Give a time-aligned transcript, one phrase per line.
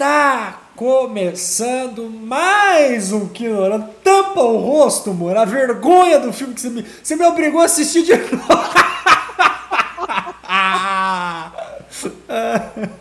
[0.00, 3.90] Está começando mais um Kinorama.
[4.02, 5.36] Tampa o rosto, amor.
[5.36, 8.40] A vergonha do filme que você me, você me obrigou a assistir de novo.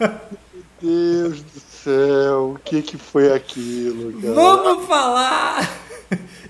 [0.02, 0.12] Meu
[0.82, 4.34] Deus do céu, o que que foi aquilo, cara?
[4.34, 5.72] Vamos falar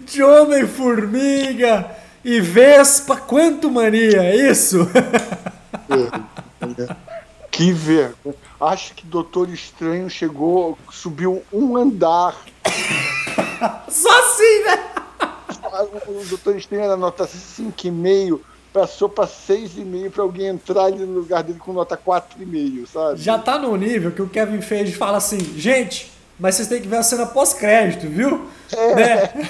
[0.02, 1.92] de Homem-Formiga
[2.26, 4.80] e Vespa Quanto Mania, é isso?
[7.60, 8.36] Que vergonha.
[8.62, 12.34] Acho que Doutor Estranho chegou, subiu um andar.
[13.90, 14.90] Só assim, né?
[16.08, 18.40] O Doutor Estranho era nota 5,5,
[18.72, 23.22] passou para 6,5 para alguém entrar ali no lugar dele com nota 4,5, sabe?
[23.22, 26.88] Já tá no nível que o Kevin Feige fala assim, gente, mas vocês têm que
[26.88, 28.50] ver a cena pós-crédito, viu?
[28.72, 28.96] É.
[28.96, 29.50] Né?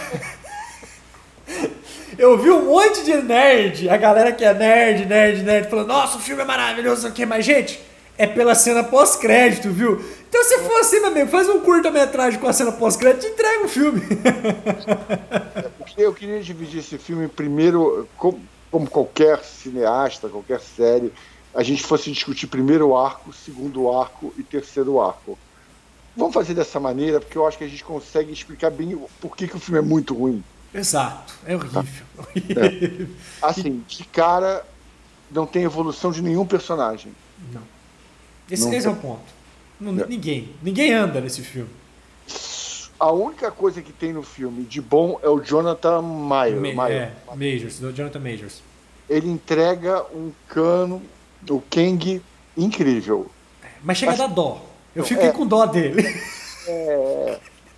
[2.17, 6.17] Eu vi um monte de nerd, a galera que é nerd, nerd, nerd, falando, nossa,
[6.17, 7.80] o filme é maravilhoso, o que mas gente,
[8.20, 10.03] é pela cena pós-crédito, viu?
[10.28, 13.66] Então se for assim, meu amigo, faz um curta-metragem com a cena pós-crédito e entrega
[13.66, 14.02] o filme.
[15.98, 21.14] Eu queria dividir esse filme primeiro, como, como qualquer cineasta, qualquer série,
[21.56, 25.40] a gente fosse discutir primeiro arco, segundo arco e terceiro arco.
[26.16, 29.47] Vamos fazer dessa maneira, porque eu acho que a gente consegue explicar bem por que,
[29.47, 30.44] que o filme é muito ruim.
[30.73, 31.86] Exato, é horrível.
[32.36, 33.08] É.
[33.42, 34.66] Assim, de cara,
[35.31, 37.14] não tem evolução de nenhum personagem.
[37.53, 37.78] Não.
[38.50, 39.22] Esse, Não esse é o ponto.
[39.80, 40.53] Não- Ninguém.
[40.61, 41.69] Ninguém anda nesse filme.
[43.00, 46.75] A única coisa que tem no filme de bom é o Jonathan Mayer.
[46.75, 48.61] Ma- é, Majors, do Jonathan Majors.
[49.09, 51.02] Ele entrega um cano,
[51.50, 52.22] o Kang,
[52.58, 53.30] incrível.
[53.81, 54.66] Mas chega a Acho- dar dó.
[54.95, 55.31] Eu fiquei É.
[55.31, 56.03] com dó dele.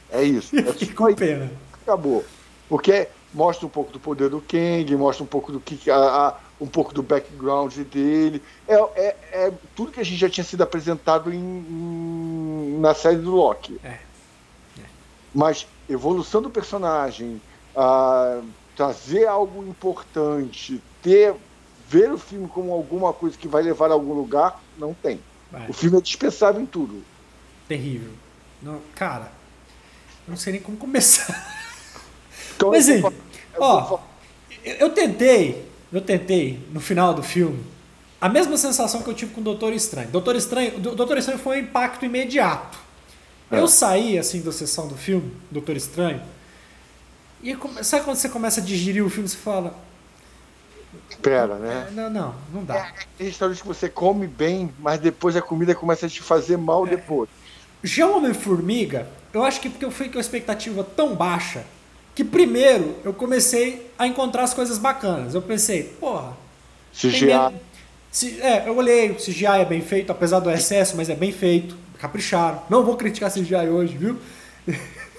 [0.10, 0.56] É isso.
[0.58, 1.52] Eu É fiquei com pena.
[1.84, 2.26] acabou.
[2.68, 6.36] Porque mostra um pouco do poder do Kang, mostra um pouco do que a, a-
[6.62, 8.42] um pouco do background dele.
[8.68, 13.18] É, é, é tudo que a gente já tinha sido apresentado em, em- na série
[13.18, 13.80] do Loki.
[13.84, 13.98] É.
[15.34, 17.42] Mas evolução do personagem,
[17.76, 18.42] ah,
[18.76, 21.34] trazer algo importante, ter
[21.90, 25.20] ver o filme como alguma coisa que vai levar a algum lugar, não tem.
[25.52, 25.68] Vai.
[25.70, 27.04] O filme é dispensável em tudo.
[27.68, 28.12] Terrível.
[28.62, 29.32] Não, cara,
[30.28, 31.60] eu não sei nem como começar.
[32.56, 33.12] Então, Mas, eu
[33.58, 34.00] ó,
[34.64, 37.64] Eu, eu tentei, eu tentei, no final do filme,
[38.20, 40.10] a mesma sensação que eu tive com o Doutor Estranho.
[40.10, 42.78] Doutor Estranho, Doutor Estranho foi um impacto imediato.
[43.50, 43.60] É.
[43.60, 46.22] Eu saí, assim, da sessão do filme, Doutor Estranho,
[47.44, 49.76] e sabe quando você começa a digerir o filme, você fala,
[51.10, 51.90] Espera, né?
[51.94, 52.92] não, não, não dá.
[53.18, 56.86] Tem restaurante que você come bem, mas depois a comida começa a te fazer mal
[56.86, 56.92] É.
[56.92, 57.30] depois.
[57.84, 61.66] Já o Homem-Formiga, eu acho que porque eu fui com a expectativa tão baixa,
[62.22, 65.34] que primeiro eu comecei a encontrar as coisas bacanas.
[65.34, 66.34] Eu pensei, porra,
[66.94, 67.56] CGI.
[68.12, 71.32] Se- é, eu olhei, o CGI é bem feito, apesar do excesso, mas é bem
[71.32, 71.76] feito.
[71.98, 72.62] Capricharam.
[72.70, 74.18] Não vou criticar CGI hoje, viu?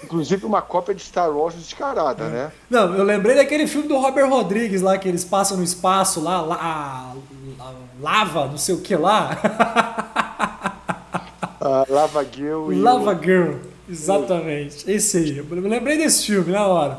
[0.04, 2.52] Inclusive uma cópia de Star Wars descarada, né?
[2.70, 6.40] Não, eu lembrei daquele filme do Robert Rodrigues lá, que eles passam no espaço lá,
[6.40, 7.14] lá a-
[8.00, 9.38] lava, não sei o que lá.
[11.60, 13.54] A Lava Girl e Lava Girl,
[13.88, 14.90] exatamente.
[14.90, 15.38] Esse aí.
[15.38, 16.98] Eu me lembrei desse filme na hora.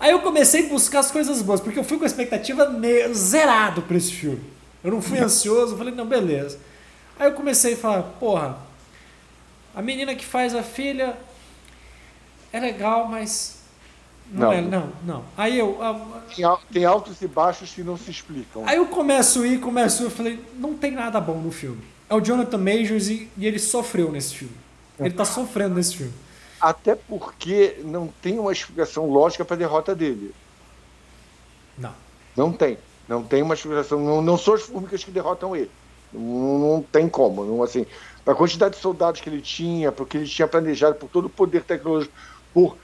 [0.00, 3.12] Aí eu comecei a buscar as coisas boas, porque eu fui com a expectativa ne-
[3.14, 4.40] zerado pra esse filme.
[4.82, 6.58] Eu não fui ansioso, eu falei, não, beleza.
[7.18, 8.58] Aí eu comecei a falar, porra,
[9.74, 11.16] a menina que faz a filha
[12.52, 13.62] é legal, mas.
[14.30, 14.52] Não, Não.
[14.52, 15.24] é, não, não.
[15.36, 15.82] Aí eu.
[15.82, 16.22] al-
[16.72, 18.62] tem altos e baixos que não se explicam.
[18.66, 21.52] Aí eu começo a ir, começo a ir, eu falei, não tem nada bom no
[21.52, 21.82] filme.
[22.08, 24.54] É o Jonathan Majors e, e ele sofreu nesse filme.
[24.98, 26.12] Ele tá sofrendo nesse filme.
[26.60, 30.34] Até porque não tem uma explicação lógica para a derrota dele.
[31.76, 31.92] Não.
[32.36, 32.78] Não tem.
[33.08, 34.00] Não tem uma explicação.
[34.00, 35.70] Não, não são as formigas que derrotam ele.
[36.12, 37.44] Não, não tem como.
[37.44, 37.84] Não, assim,
[38.24, 41.64] a quantidade de soldados que ele tinha, porque ele tinha planejado, por todo o poder
[41.64, 42.14] tecnológico,
[42.52, 42.76] por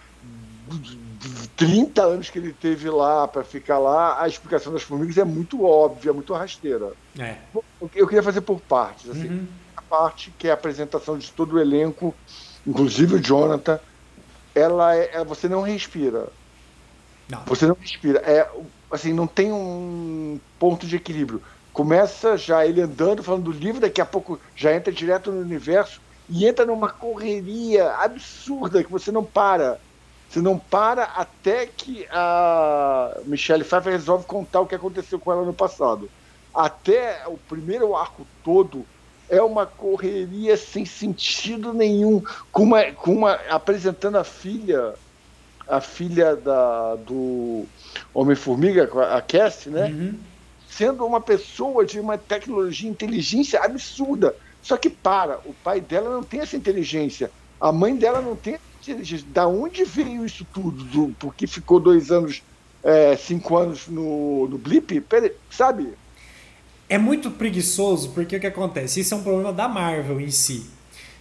[1.57, 5.65] 30 anos que ele teve lá para ficar lá, a explicação das formigas é muito
[5.65, 6.93] óbvia, muito rasteira.
[7.19, 7.37] É.
[7.95, 9.11] Eu queria fazer por partes.
[9.11, 9.47] Assim, Uhum.
[9.91, 12.15] Parte que é a apresentação de todo o elenco,
[12.65, 13.81] inclusive o Jonathan,
[14.55, 16.29] ela é, é- você não respira.
[17.29, 17.45] Não.
[17.47, 18.21] Você não respira.
[18.21, 18.49] É,
[18.91, 21.43] assim, não tem um ponto de equilíbrio.
[21.73, 26.01] Começa já ele andando, falando do livro, daqui a pouco já entra direto no universo
[26.29, 29.81] e entra numa correria absurda que você não para.
[30.29, 35.45] Você não para até que a Michelle Pfeiffer resolve contar o que aconteceu com ela
[35.45, 36.09] no passado.
[36.55, 38.87] Até o primeiro arco todo
[39.31, 44.95] é uma correria sem sentido nenhum, com uma, com uma apresentando a filha,
[45.69, 47.65] a filha da, do
[48.13, 49.87] Homem-Formiga, a Cassie, né?
[49.87, 50.19] Uhum.
[50.69, 54.35] Sendo uma pessoa de uma tecnologia, inteligência absurda.
[54.63, 57.31] Só que para, o pai dela não tem essa inteligência,
[57.61, 59.27] a mãe dela não tem inteligência.
[59.31, 60.85] Da onde veio isso tudo?
[60.85, 62.43] Do, porque ficou dois anos,
[62.83, 65.01] é, cinco anos no, no Blip?
[65.03, 65.95] Pera, sabe?
[66.91, 68.99] É muito preguiçoso, porque o que acontece?
[68.99, 70.67] Isso é um problema da Marvel em si.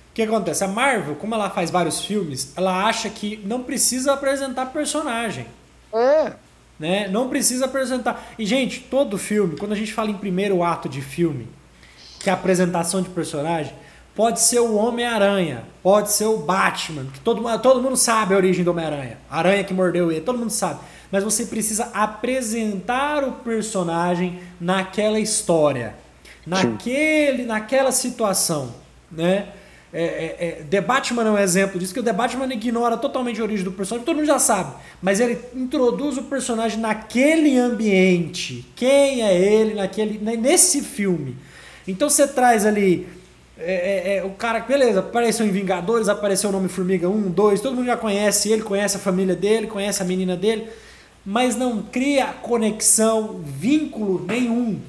[0.10, 0.64] O que acontece?
[0.64, 5.46] A Marvel, como ela faz vários filmes, ela acha que não precisa apresentar personagem.
[5.94, 6.34] É.
[6.80, 7.08] Né?
[7.08, 8.34] Não precisa apresentar.
[8.40, 11.48] E, gente, todo filme, quando a gente fala em primeiro ato de filme,
[12.20, 13.74] que é a apresentação de personagem,
[14.16, 18.64] pode ser o Homem-Aranha, pode ser o Batman, que todo, todo mundo sabe a origem
[18.64, 19.20] do Homem-Aranha.
[19.30, 20.80] Aranha que mordeu ele, todo mundo sabe.
[21.12, 25.96] Mas você precisa apresentar o personagem naquela história,
[26.46, 28.74] naquele, naquela situação,
[29.12, 29.48] né?
[29.92, 33.42] É, é, é, The Batman é um exemplo disso, que o The Batman ignora totalmente
[33.42, 38.68] a origem do personagem, todo mundo já sabe, mas ele introduz o personagem naquele ambiente.
[38.76, 41.36] Quem é ele naquele, nesse filme?
[41.88, 43.08] Então você traz ali
[43.62, 43.74] é,
[44.14, 47.76] é, é, o cara, beleza, apareceu em Vingadores, apareceu o nome Formiga 1, 2, todo
[47.76, 50.70] mundo já conhece ele, conhece a família dele, conhece a menina dele,
[51.30, 54.80] mas não cria conexão, vínculo nenhum.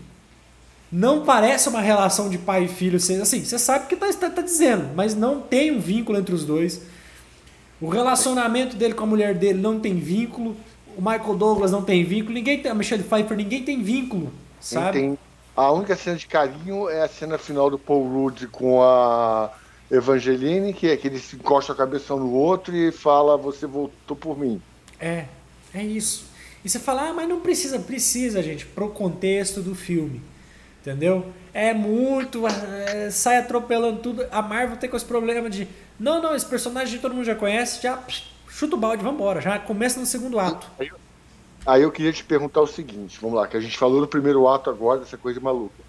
[0.91, 4.37] Não parece uma relação de pai e filho, assim, você sabe o que está tá,
[4.37, 6.81] tá dizendo, mas não tem um vínculo entre os dois.
[7.79, 10.57] O relacionamento dele com a mulher dele não tem vínculo,
[10.97, 14.99] o Michael Douglas não tem vínculo, ninguém tem, a Michelle Pfeiffer, ninguém tem vínculo, sabe?
[14.99, 15.19] Tem,
[15.55, 19.51] a única cena de carinho é a cena final do Paul Rudd com a
[19.91, 24.17] Evangeline, que é que eles encostam a cabeça um no outro e fala, você voltou
[24.17, 24.59] por mim.
[24.99, 25.27] É,
[25.75, 26.30] é isso.
[26.65, 30.21] E você fala, ah, mas não precisa, precisa, gente, pro contexto do filme.
[30.81, 31.27] Entendeu?
[31.53, 32.47] É muito.
[32.47, 34.27] É, sai atropelando tudo.
[34.31, 35.69] A Marvel tem com esse problema de.
[35.99, 38.03] Não, não, esse personagem todo mundo já conhece, já
[38.49, 39.41] chuta o balde, vambora.
[39.43, 40.71] Já começa no segundo ato.
[41.67, 44.49] Aí eu queria te perguntar o seguinte, vamos lá, que a gente falou no primeiro
[44.49, 45.85] ato agora dessa coisa maluca.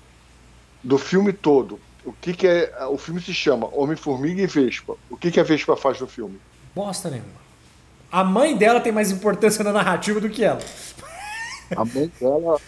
[0.83, 2.85] Do filme todo, o que, que é.
[2.87, 4.97] O filme se chama Homem-Formiga e Vespa.
[5.09, 6.37] O que, que a Vespa faz no filme?
[6.75, 7.40] Bosta nenhuma.
[8.11, 10.59] A mãe dela tem mais importância na narrativa do que ela.
[11.75, 12.59] A mãe dela.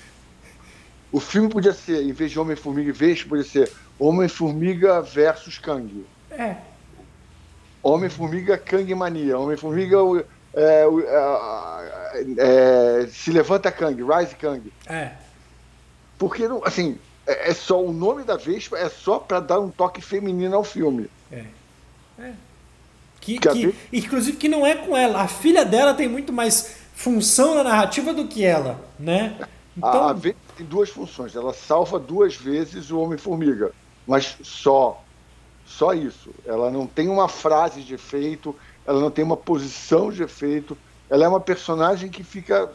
[1.11, 6.05] O filme podia ser, em vez de Homem-Formiga e Vespa, podia ser Homem-Formiga versus Kang.
[6.31, 6.55] É.
[7.83, 9.37] Homem-Formiga Kang Mania.
[9.37, 9.97] Homem-Formiga
[10.53, 10.85] é,
[12.37, 14.71] é, se levanta Kang, Rise Kang.
[14.87, 15.11] É.
[16.17, 16.97] Porque, assim,
[17.27, 20.63] é, é só o nome da Vespa é só para dar um toque feminino ao
[20.63, 21.09] filme.
[21.31, 21.43] É.
[22.19, 22.33] é.
[23.23, 25.21] Que, que, inclusive que não é com ela.
[25.21, 29.37] A filha dela tem muito mais função na narrativa do que ela, né?
[29.77, 30.07] Então...
[30.07, 31.33] A, a tem duas funções.
[31.35, 33.71] Ela salva duas vezes o Homem-Formiga,
[34.05, 35.01] mas só.
[35.65, 36.31] Só isso.
[36.45, 38.53] Ela não tem uma frase de efeito,
[38.85, 40.77] ela não tem uma posição de efeito,
[41.09, 42.69] ela é uma personagem que fica.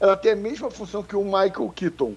[0.00, 2.14] Ela tem a mesma função que o Michael Keaton.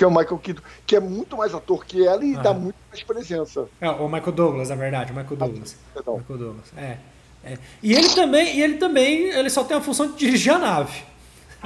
[0.00, 2.40] Que é o Michael Keaton, que é muito mais ator que ela e ah.
[2.40, 3.68] dá muito mais presença.
[3.78, 5.76] É, o Michael Douglas, na verdade, o Michael Douglas.
[5.94, 6.96] Ah, Michael Douglas, é.
[7.44, 7.58] é.
[7.82, 11.02] E ele também, e ele também, ele só tem a função de dirigir a nave.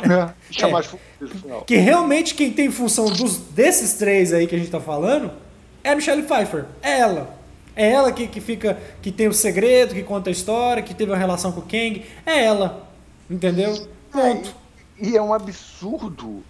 [0.03, 1.27] É, chamar é.
[1.29, 1.63] final.
[1.63, 5.31] Que realmente quem tem função dos, desses três aí que a gente tá falando
[5.85, 6.65] é a Michelle Pfeiffer.
[6.83, 7.39] É ela.
[7.77, 11.13] É ela que, que fica, que tem o segredo, que conta a história, que teve
[11.13, 12.05] uma relação com o Kang.
[12.27, 12.89] É ela.
[13.31, 13.89] Entendeu?
[14.11, 14.53] Ponto.
[14.99, 16.43] É, e, e, é um absurdo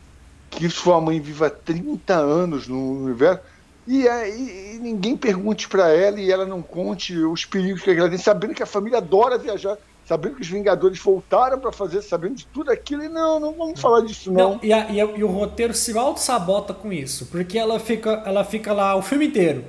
[0.56, 3.42] que sua mãe viva 30 anos no universo
[3.86, 7.90] e, é, e, e ninguém pergunte para ela e ela não conte os perigos que
[7.90, 12.02] ela tem, sabendo que a família adora viajar sabendo que os Vingadores voltaram para fazer,
[12.02, 14.50] sabendo de tudo aquilo, e não, não vamos falar disso não.
[14.50, 18.22] não e, a, e, a, e, o roteiro se auto-sabota com isso, porque ela fica,
[18.26, 19.64] ela fica lá o filme inteiro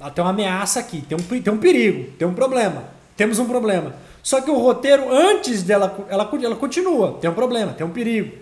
[0.00, 2.84] ela tem uma ameaça aqui, tem um, tem um perigo, tem um problema.
[3.16, 3.94] Temos um problema.
[4.22, 8.38] Só que o roteiro, antes dela, ela, ela continua, tem um problema, tem um perigo.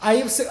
[0.00, 0.50] Aí você.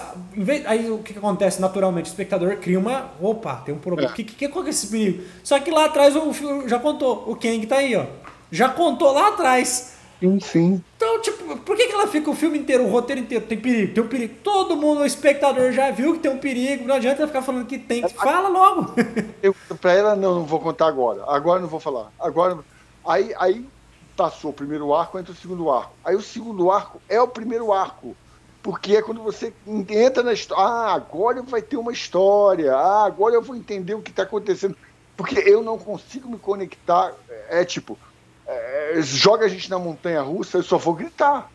[0.66, 2.06] Aí o que, que, acontece naturalmente?
[2.06, 3.10] O espectador cria uma.
[3.20, 4.10] Opa, tem um problema.
[4.10, 4.14] É.
[4.14, 5.24] Que, que, qual que é esse perigo?
[5.42, 7.24] Só que lá atrás o, já contou.
[7.26, 8.06] O Kang tá aí, ó.
[8.50, 9.98] Já contou lá atrás.
[10.42, 13.46] Sim, Então, tipo, por que, que ela fica o filme inteiro, o roteiro inteiro?
[13.46, 14.34] Tem perigo, tem um perigo.
[14.44, 16.86] Todo mundo, o espectador já viu que tem um perigo.
[16.86, 18.06] Não adianta ela ficar falando que tem.
[18.08, 18.92] Fala logo.
[19.42, 21.24] Eu, pra ela, não, não vou contar agora.
[21.26, 22.12] Agora não vou falar.
[22.20, 22.58] Agora.
[23.04, 23.66] Aí, aí
[24.14, 25.92] passou o primeiro arco, entra o segundo arco.
[26.04, 28.14] Aí o segundo arco é o primeiro arco.
[28.62, 30.64] Porque é quando você entra na história.
[30.64, 32.74] Ah, agora vai ter uma história.
[32.74, 34.76] Ah, agora eu vou entender o que está acontecendo.
[35.16, 37.14] Porque eu não consigo me conectar.
[37.48, 37.98] É tipo,
[38.46, 41.50] é, joga a gente na montanha russa, eu só vou gritar.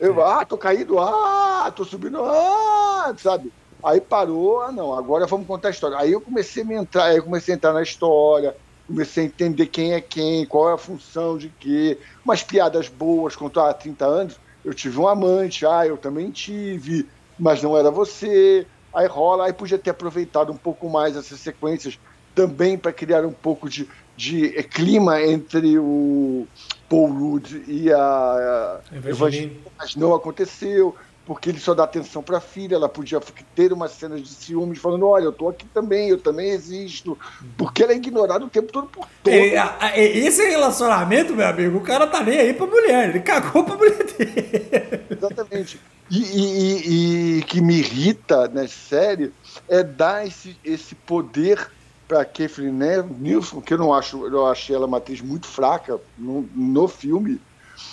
[0.00, 0.24] Eu, é.
[0.24, 3.52] ah, tô caído, ah, tô subindo, ah, sabe?
[3.84, 5.98] Aí parou, ah, não, agora vamos contar a história.
[5.98, 9.26] Aí eu comecei a me entrar, aí eu comecei a entrar na história, comecei a
[9.26, 13.74] entender quem é quem, qual é a função de quê, umas piadas boas, quando há
[13.74, 19.06] 30 anos, eu tive um amante, ah, eu também tive, mas não era você, aí
[19.06, 21.98] rola, aí podia ter aproveitado um pouco mais essas sequências
[22.34, 26.46] também para criar um pouco de, de clima entre o
[26.88, 32.40] Paul Rudd e a Evangeline, mas não aconteceu porque ele só dá atenção para a
[32.40, 33.20] filha, ela podia
[33.54, 37.16] ter uma cena de ciúmes falando, olha, eu tô aqui também, eu também existo,
[37.56, 39.32] porque ela é ignorada o tempo todo por todo.
[39.32, 39.54] É,
[39.94, 43.76] é, esse relacionamento, meu amigo, o cara tá nem aí pra mulher, ele cagou pra
[43.76, 45.04] mulher dele.
[45.10, 45.80] Exatamente.
[46.10, 49.32] E, e, e, que me irrita na série
[49.68, 51.70] é dar esse, esse poder
[52.06, 52.78] para Kathleen
[53.18, 57.40] Nilsson, que eu não acho, eu achei ela uma atriz muito fraca no, no filme,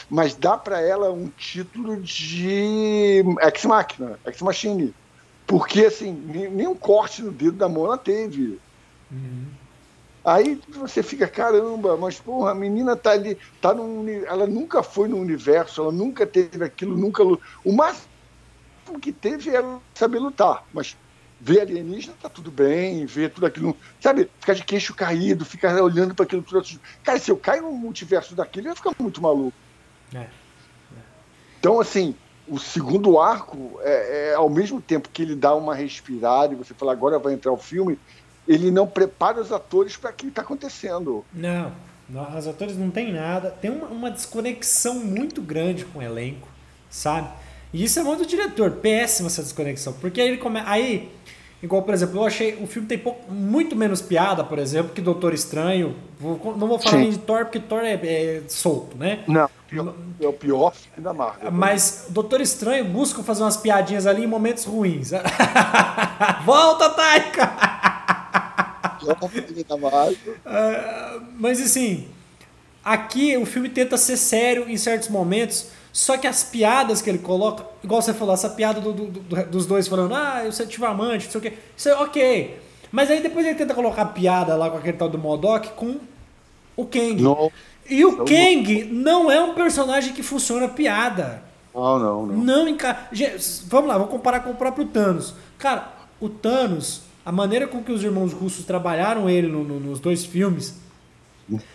[0.09, 4.93] mas dá para ela um título de ex máquina, ex machine.
[5.45, 8.59] Porque, assim, nenhum corte no dedo da mão ela teve.
[9.11, 9.47] Uhum.
[10.23, 15.07] Aí você fica, caramba, mas porra, a menina tá ali, tá num, ela nunca foi
[15.07, 17.23] no universo, ela nunca teve aquilo, nunca.
[17.23, 18.07] O máximo
[19.01, 20.95] que teve era saber lutar, mas
[21.39, 26.13] ver alienígena tá tudo bem, ver tudo aquilo, sabe, ficar de queixo caído, ficar olhando
[26.13, 26.63] para aquilo tudo.
[27.03, 29.53] Cara, se eu cair no multiverso daquilo, eu ia ficar muito maluco.
[30.13, 30.27] É.
[31.59, 32.15] Então, assim,
[32.47, 36.73] o segundo arco, é, é, ao mesmo tempo que ele dá uma respirada e você
[36.73, 37.99] fala, agora vai entrar o filme,
[38.47, 41.23] ele não prepara os atores para o que está acontecendo.
[41.31, 41.71] Não,
[42.09, 43.51] não, os atores não tem nada.
[43.51, 46.47] Tem uma, uma, desconexão muito grande com o elenco,
[46.89, 47.29] sabe?
[47.71, 49.93] E isso é muito do diretor, péssima essa desconexão.
[49.93, 50.59] Porque aí ele come...
[50.65, 51.11] aí
[51.61, 55.01] Igual, por exemplo, eu achei o filme tem pouco, muito menos piada, por exemplo, que
[55.01, 55.93] Doutor Estranho.
[56.17, 57.01] Vou, não vou falar Sim.
[57.01, 59.23] nem de Thor, porque Thor é, é solto, né?
[59.27, 59.49] Não,
[60.21, 61.51] é o pior filme da Marvel.
[61.51, 65.11] Mas Doutor Estranho busca fazer umas piadinhas ali em momentos ruins.
[66.45, 67.51] Volta, Taika!
[70.45, 72.07] uh, mas assim,
[72.83, 75.67] aqui o filme tenta ser sério em certos momentos
[75.99, 79.45] só que as piadas que ele coloca, igual você falou, essa piada do, do, do,
[79.47, 81.53] dos dois falando, ah, eu tive amante, não sei o quê.
[81.75, 82.57] Isso é ok.
[82.89, 85.97] Mas aí depois ele tenta colocar piada lá com aquele tal do Modok com
[86.77, 87.21] o Kang.
[87.21, 87.51] Não.
[87.89, 91.43] E o Kang não é um personagem que funciona piada.
[91.75, 92.37] Não, não, não.
[92.37, 93.09] Não enca...
[93.65, 95.33] Vamos lá, vou comparar com o próprio Thanos.
[95.57, 99.99] Cara, o Thanos, a maneira com que os irmãos russos trabalharam ele no, no, nos
[99.99, 100.77] dois filmes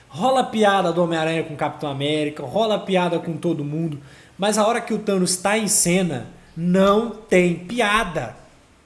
[0.08, 3.98] Rola piada do Homem-Aranha com o Capitão América, rola piada com todo mundo,
[4.38, 8.36] mas a hora que o Thanos está em cena, não tem piada,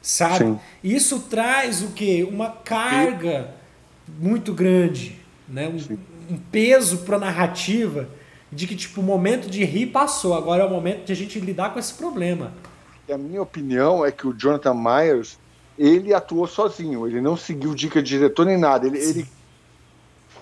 [0.01, 0.45] sabe?
[0.45, 0.61] Sim.
[0.83, 2.27] Isso traz o quê?
[2.31, 3.51] Uma carga
[4.19, 5.19] muito grande,
[5.49, 5.69] né?
[5.69, 8.09] Um, um peso para a narrativa
[8.51, 11.39] de que tipo o momento de rir passou, agora é o momento de a gente
[11.39, 12.53] lidar com esse problema.
[13.07, 15.39] E a minha opinião é que o Jonathan Myers
[15.79, 19.27] ele atuou sozinho, ele não seguiu dica de diretor nem nada, ele, ele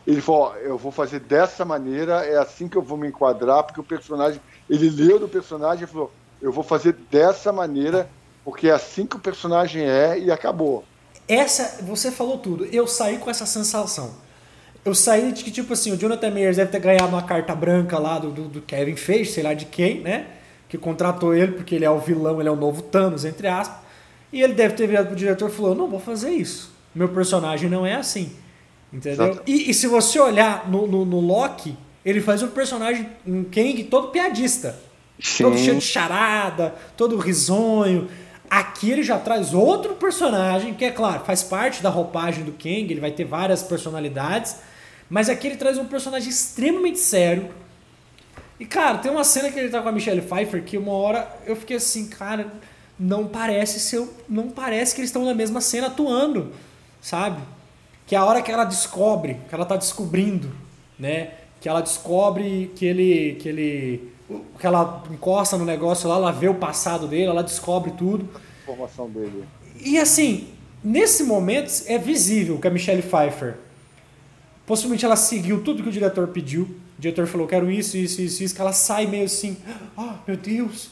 [0.06, 3.80] ele falou: eu vou fazer dessa maneira, é assim que eu vou me enquadrar, porque
[3.80, 8.08] o personagem, ele leu do personagem e falou: eu vou fazer dessa maneira,
[8.44, 10.84] porque é assim que o personagem é e acabou.
[11.26, 12.64] Essa, você falou tudo.
[12.66, 14.14] Eu saí com essa sensação.
[14.84, 17.98] Eu saí de que, tipo assim, o Jonathan Meyers deve ter ganhado uma carta branca
[17.98, 20.28] lá do, do, do Kevin Feige, sei lá de quem, né?
[20.68, 23.78] Que contratou ele porque ele é o vilão, ele é o novo Thanos, entre aspas.
[24.32, 26.72] E ele deve ter virado pro diretor e falou: Não, vou fazer isso.
[26.94, 28.36] Meu personagem não é assim.
[28.96, 29.42] Entendeu?
[29.46, 33.84] E, e, se você olhar no, no, no, Loki, ele faz um personagem, um Kang,
[33.84, 34.74] todo piadista.
[35.20, 35.44] Sim.
[35.44, 38.08] Todo cheio de charada, todo risonho.
[38.48, 42.86] Aqui ele já traz outro personagem, que é claro, faz parte da roupagem do Kang,
[42.90, 44.56] ele vai ter várias personalidades.
[45.10, 47.50] Mas aqui ele traz um personagem extremamente sério.
[48.58, 51.28] E, cara, tem uma cena que ele tá com a Michelle Pfeiffer que uma hora
[51.44, 52.50] eu fiquei assim, cara,
[52.98, 54.08] não parece ser.
[54.26, 56.52] Não parece que eles estão na mesma cena atuando,
[56.98, 57.42] sabe?
[58.06, 60.50] Que é a hora que ela descobre, que ela está descobrindo,
[60.98, 61.32] né?
[61.60, 64.12] Que ela descobre que ele, que ele,
[64.58, 68.28] que ela encosta no negócio lá, ela vê o passado dele, ela descobre tudo.
[68.62, 69.44] A formação dele.
[69.84, 70.48] E assim,
[70.82, 73.56] nesse momento é visível que a Michelle Pfeiffer,
[74.64, 76.62] possivelmente ela seguiu tudo que o diretor pediu.
[76.96, 80.30] O diretor falou, quero isso, isso, isso, isso, que ela sai meio assim, ah, oh,
[80.30, 80.90] meu Deus,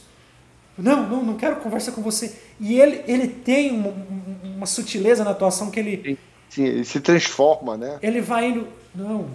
[0.77, 2.35] não, não, não quero conversar com você.
[2.59, 3.93] E ele, ele tem uma,
[4.43, 7.99] uma sutileza na atuação que ele, Sim, ele se transforma, né?
[8.01, 8.67] Ele vai indo.
[8.93, 9.27] Não,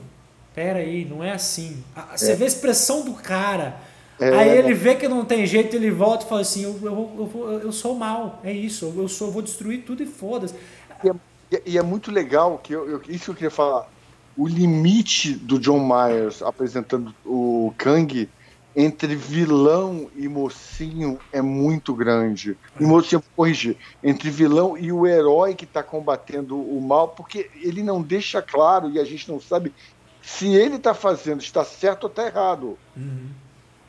[0.55, 1.83] pera aí, não é assim.
[2.17, 2.37] Você é.
[2.37, 3.77] vê a expressão do cara.
[4.19, 7.31] É, aí ele vê que não tem jeito, ele volta e fala assim: eu, eu,
[7.35, 10.55] eu, eu sou mal, é isso, eu, sou, eu vou destruir tudo e foda-se.
[11.03, 13.89] E, é, e é, muito legal, que eu, isso que eu queria falar.
[14.37, 18.29] O limite do John Myers apresentando o Kang
[18.75, 22.57] entre vilão e mocinho é muito grande.
[22.79, 27.83] E mocinho, corrigir, entre vilão e o herói que está combatendo o mal, porque ele
[27.83, 29.75] não deixa claro e a gente não sabe
[30.23, 32.79] se ele está fazendo está certo ou está errado.
[32.97, 33.29] Uhum.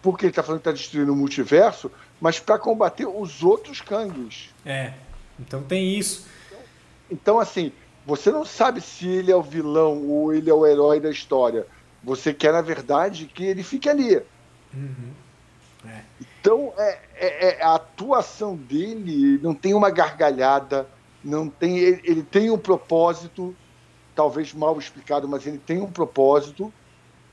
[0.01, 4.49] Porque ele está falando que está destruindo o multiverso, mas para combater os outros Kangs.
[4.65, 4.93] É.
[5.39, 6.25] Então tem isso.
[7.09, 7.71] Então, assim,
[8.05, 11.67] você não sabe se ele é o vilão ou ele é o herói da história.
[12.03, 14.21] Você quer, na verdade, que ele fique ali.
[14.73, 15.11] Uhum.
[15.85, 16.01] É.
[16.21, 20.87] Então, é, é, é, a atuação dele não tem uma gargalhada,
[21.23, 23.55] não tem, ele, ele, tem um propósito,
[24.15, 26.71] talvez mal explicado, mas ele tem um propósito,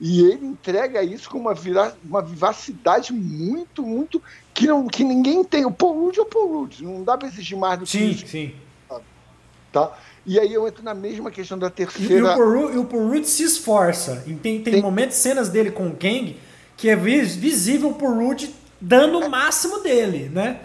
[0.00, 4.22] e ele entrega isso com uma, vira, uma vivacidade muito, muito.
[4.54, 5.64] que, não, que ninguém tem.
[5.66, 8.10] O Paul Rudd é o Paul Rudd, não dá para exigir mais do que sim,
[8.10, 8.26] isso.
[8.26, 9.00] Sim, sim.
[9.72, 9.98] Tá?
[10.24, 12.14] E aí eu entro na mesma questão da terceira.
[12.14, 14.22] E, o Paul Rudd se esforça.
[14.24, 16.36] Tem, tem, tem, momentos, cenas dele com o Kang,
[16.78, 18.48] que é visível Paul Rudd
[18.80, 20.60] dando o máximo dele, né?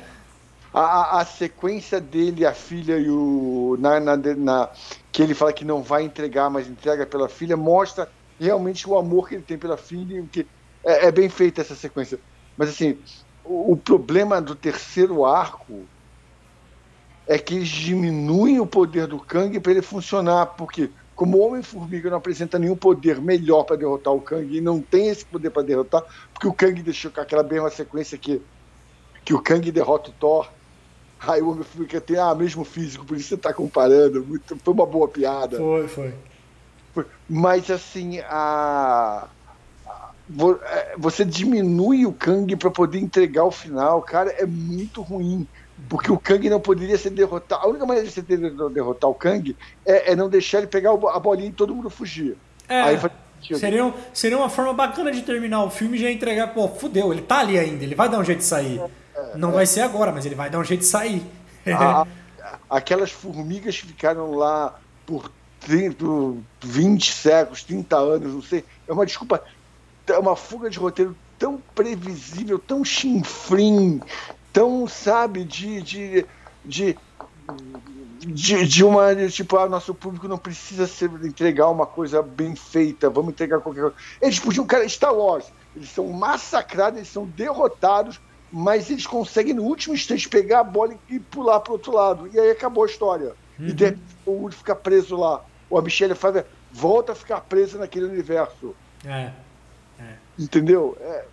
[0.71, 3.75] A, a, sequência dele, a filha e o.
[3.79, 4.69] Na, na, na,
[5.11, 9.27] que ele fala que não vai entregar, mas entrega pela filha, mostra realmente o amor
[9.27, 10.23] que ele tem pela filha.
[10.31, 10.47] Que
[10.83, 12.19] é, é bem feita essa sequência.
[12.55, 12.97] Mas assim,
[13.43, 15.83] o, o problema do terceiro arco
[17.27, 22.09] é que eles diminuem o poder do Kang para ele funcionar, porque como o Homem-Formiga
[22.09, 25.63] não apresenta nenhum poder melhor para derrotar o Kang e não tem esse poder para
[25.63, 26.03] derrotar,
[26.33, 28.41] porque o Kang deixou com aquela mesma sequência que,
[29.23, 30.49] que o Kang derrota o Thor,
[31.19, 34.85] aí o Homem-Formiga tem ah, mesmo físico, por isso você está comparando, muito, foi uma
[34.85, 35.57] boa piada.
[35.57, 36.13] Foi, foi.
[37.29, 39.27] Mas assim, a,
[39.85, 40.11] a
[40.65, 45.47] é, você diminui o Kang para poder entregar o final, cara, é muito ruim.
[45.89, 47.65] Porque o Kang não poderia ser derrotado.
[47.65, 51.19] A única maneira de você derrotar o Kang é, é não deixar ele pegar a
[51.19, 52.37] bolinha e todo mundo fugir.
[52.67, 52.81] É.
[52.81, 52.97] Aí
[53.57, 57.21] Seria, seria uma forma bacana de terminar o filme e já entregar, pô, fudeu, ele
[57.21, 58.81] tá ali ainda, ele vai dar um jeito de sair.
[59.13, 59.51] É, não é.
[59.51, 61.21] vai ser agora, mas ele vai dar um jeito de sair.
[61.67, 62.07] A,
[62.69, 66.05] aquelas formigas que ficaram lá por 30,
[66.63, 69.43] 20 séculos, 30 anos, não sei, é uma desculpa,
[70.07, 74.01] é uma fuga de roteiro tão previsível, tão chinfrim,
[74.53, 76.25] tão, sabe, de, de,
[76.63, 76.97] de,
[78.19, 79.13] de, de uma.
[79.27, 83.81] Tipo, ah, nosso público não precisa ser, entregar uma coisa bem feita, vamos entregar qualquer
[83.81, 83.95] coisa.
[84.21, 89.63] Eles podiam, cara, Star Wars, eles são massacrados, eles são derrotados, mas eles conseguem no
[89.63, 92.29] último instante pegar a bola e pular para outro lado.
[92.31, 93.33] E aí acabou a história.
[93.59, 93.67] Uhum.
[93.67, 95.43] E de, o Woody fica preso lá.
[95.69, 98.75] Ou a Michelle faz, volta a ficar presa naquele universo.
[99.03, 99.31] É.
[99.99, 100.15] é.
[100.37, 100.95] Entendeu?
[101.01, 101.25] É,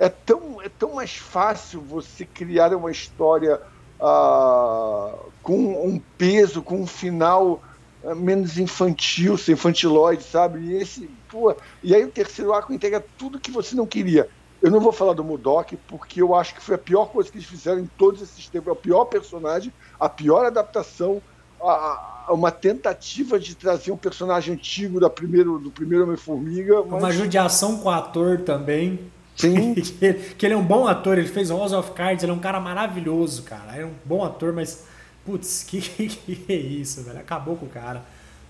[0.00, 3.60] é tão, é tão mais fácil você criar uma história
[4.00, 7.62] uh, com um peso, com um final
[8.02, 10.58] uh, menos infantil, sem infantilóide, sabe?
[10.60, 14.26] E, esse, pô, e aí o terceiro arco entrega tudo que você não queria.
[14.62, 17.36] Eu não vou falar do Mudok, porque eu acho que foi a pior coisa que
[17.36, 18.68] eles fizeram em todos esses tempos.
[18.68, 21.20] É o pior personagem, a pior adaptação,
[21.60, 26.82] a, a, uma tentativa de trazer um personagem antigo da primeiro, do primeiro Homem-Formiga.
[26.84, 27.02] Mas...
[27.02, 29.10] Uma judiação com o ator também.
[29.40, 29.74] Sim.
[30.36, 32.60] que ele é um bom ator, ele fez House of Cards, ele é um cara
[32.60, 33.76] maravilhoso, cara.
[33.76, 34.84] É um bom ator, mas,
[35.24, 37.18] putz, que, que é isso, velho?
[37.18, 38.02] Acabou com o cara.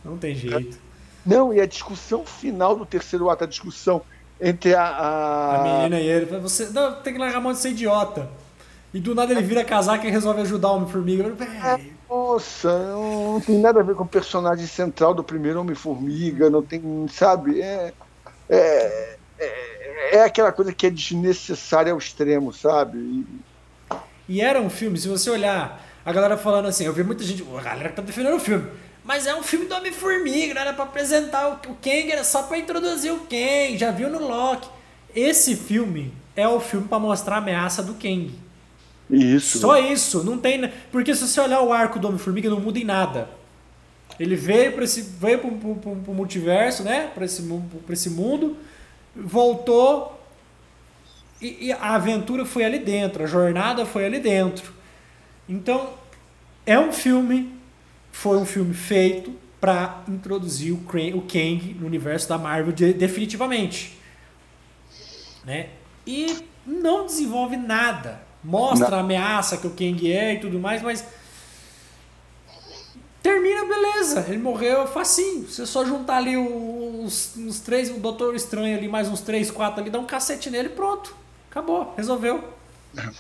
[0.05, 0.79] Não tem jeito.
[1.25, 4.03] Não, e a discussão final do terceiro ato, a discussão
[4.41, 4.83] entre a.
[4.83, 6.27] A, a menina e ele.
[6.39, 8.29] Você não, tem que largar a mão de ser idiota.
[8.93, 11.23] E do nada ele vira casaco e resolve ajudar o Homem-Formiga.
[11.25, 16.61] É, nossa, não tem nada a ver com o personagem central do primeiro Homem-Formiga, não
[16.61, 17.61] tem, sabe?
[17.61, 17.93] É,
[18.49, 19.70] é, é
[20.13, 22.99] é aquela coisa que é desnecessária ao extremo, sabe?
[22.99, 23.27] E...
[24.29, 27.45] e era um filme, se você olhar, a galera falando assim, eu vi muita gente,
[27.57, 28.67] a galera que tá defendendo o filme,
[29.05, 32.43] mas é um filme do Homem-Formiga, não era pra apresentar o, o Kang, era só
[32.45, 34.69] pra introduzir o Kang, já viu no Loki.
[35.15, 38.33] Esse filme é o filme para mostrar a ameaça do Kang.
[39.11, 39.59] Isso.
[39.59, 40.71] Só isso, não tem.
[40.93, 43.29] Porque se você olhar o arco do Homem-Formiga, não muda em nada.
[44.19, 47.11] Ele veio para esse veio pro, pro, pro, pro multiverso, né?
[47.13, 47.43] Para esse,
[47.85, 48.57] pra esse mundo
[49.15, 50.21] voltou
[51.41, 54.73] e, e, a aventura foi ali dentro, a jornada foi ali dentro.
[55.49, 55.95] Então,
[56.67, 57.55] é um filme,
[58.13, 63.99] foi um filme feito para introduzir o, o Kang no universo da Marvel de, definitivamente.
[65.45, 65.71] Né?
[66.07, 68.23] E não desenvolve nada.
[68.45, 68.99] Mostra não.
[68.99, 71.07] a ameaça que o Kang é e tudo mais, mas
[73.23, 74.25] Termina, beleza.
[74.29, 75.47] Ele morreu facinho.
[75.47, 79.81] Você só juntar ali os, os três, o Doutor Estranho ali, mais uns três, quatro
[79.81, 81.15] ali, dá um cacete nele pronto.
[81.51, 82.43] Acabou, resolveu.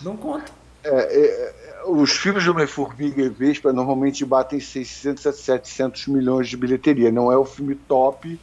[0.02, 0.50] Não conta.
[0.82, 6.56] É, é, os filmes de Homem-Formiga e Vespa normalmente batem 600 a 700 milhões de
[6.56, 7.12] bilheteria.
[7.12, 8.40] Não é o filme top,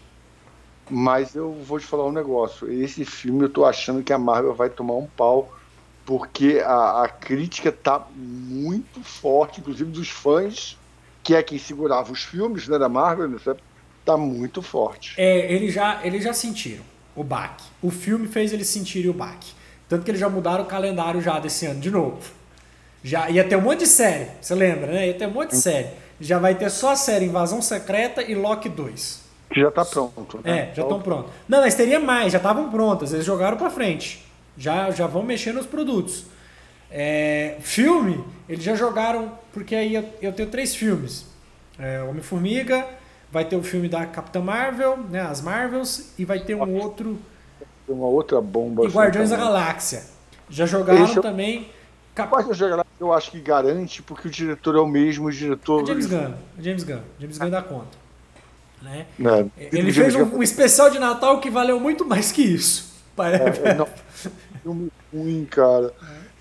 [0.90, 2.72] mas eu vou te falar um negócio.
[2.72, 5.52] Esse filme eu tô achando que a Marvel vai tomar um pau,
[6.06, 10.78] porque a, a crítica tá muito forte, inclusive dos fãs
[11.28, 13.38] que é quem segurava os filmes né, da Marvel, né,
[14.06, 15.14] tá muito forte.
[15.18, 17.66] É, eles já, eles já sentiram o baque.
[17.82, 19.52] O filme fez eles sentirem o baque.
[19.90, 22.32] Tanto que eles já mudaram o calendário já desse ano de novo.
[23.04, 25.08] Já ia ter um monte de série, você lembra, né?
[25.08, 25.90] Ia ter um monte de série.
[26.18, 29.22] Já vai ter só a série Invasão Secreta e Loki 2.
[29.50, 30.40] Que já tá pronto.
[30.42, 30.70] Né?
[30.72, 31.34] É, já estão prontos.
[31.46, 34.26] Não, mas teria mais, já estavam prontas, eles jogaram pra frente.
[34.58, 36.24] Já, já vão mexer nos produtos.
[36.90, 41.26] É, filme, eles já jogaram, porque aí eu, eu tenho três filmes.
[41.78, 42.86] É, Homem-Formiga,
[43.32, 47.20] vai ter o filme da Capitã Marvel, né, as Marvels, e vai ter um outro...
[47.88, 48.86] Uma outra bomba.
[48.86, 50.04] E Guardiões da Galáxia.
[50.50, 51.70] Já jogaram também...
[52.16, 52.32] Cap...
[52.34, 55.84] Guardiões da Galáxia eu acho que garante, porque o diretor é o mesmo, o diretor...
[55.84, 57.02] É James Gunn, é James Gunn.
[57.20, 58.08] James Gunn dá conta.
[58.82, 59.06] Né?
[59.58, 62.96] É, Ele fez um, um, especial de Natal que valeu muito mais que isso.
[63.18, 63.88] É, não,
[64.62, 65.92] filme ruim, cara.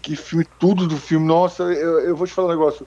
[0.07, 1.27] Que filme, tudo do filme.
[1.27, 2.87] Nossa, eu, eu vou te falar um negócio.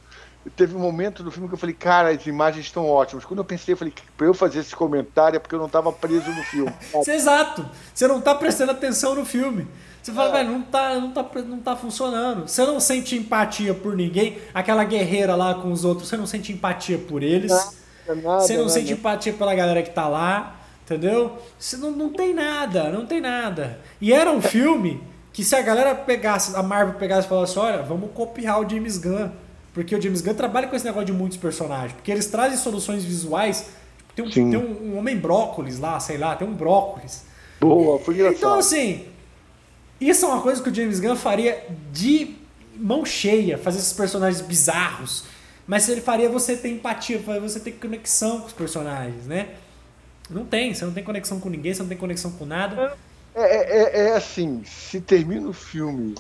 [0.55, 3.25] Teve um momento do filme que eu falei, cara, as imagens estão ótimas.
[3.25, 5.91] Quando eu pensei, eu falei, pra eu fazer esse comentário é porque eu não estava
[5.91, 6.73] preso no filme.
[7.05, 7.65] Exato.
[7.93, 9.67] Você não está prestando atenção no filme.
[10.01, 10.32] Você fala, é.
[10.32, 12.47] velho, não tá, não, tá, não tá funcionando.
[12.47, 14.38] Você não sente empatia por ninguém.
[14.53, 17.51] Aquela guerreira lá com os outros, você não sente empatia por eles.
[17.51, 18.69] Nada, você não nada.
[18.69, 20.55] sente empatia pela galera que tá lá.
[20.86, 21.38] Entendeu?
[21.60, 23.82] Você não, não tem nada, não tem nada.
[23.99, 27.82] E era um filme que se a galera pegasse, a Marvel pegasse e falasse, olha,
[27.82, 29.30] vamos copiar o James Gunn.
[29.74, 31.94] Porque o James Gunn trabalha com esse negócio de muitos personagens.
[31.94, 33.70] Porque eles trazem soluções visuais.
[34.15, 37.24] Tem um, tem um, um homem brócolis lá, sei lá, tem um brócolis.
[37.62, 38.38] Boa, foi engraçado.
[38.38, 39.06] Então, assim,
[40.02, 42.36] isso é uma coisa que o James Gunn faria de
[42.76, 45.26] mão cheia, fazer esses personagens bizarros.
[45.68, 49.50] Mas ele faria você ter empatia, você ter conexão com os personagens, né?
[50.30, 52.98] Não tem, você não tem conexão com ninguém, você não tem conexão com nada.
[53.39, 56.15] É, é, é, é assim, se termina o filme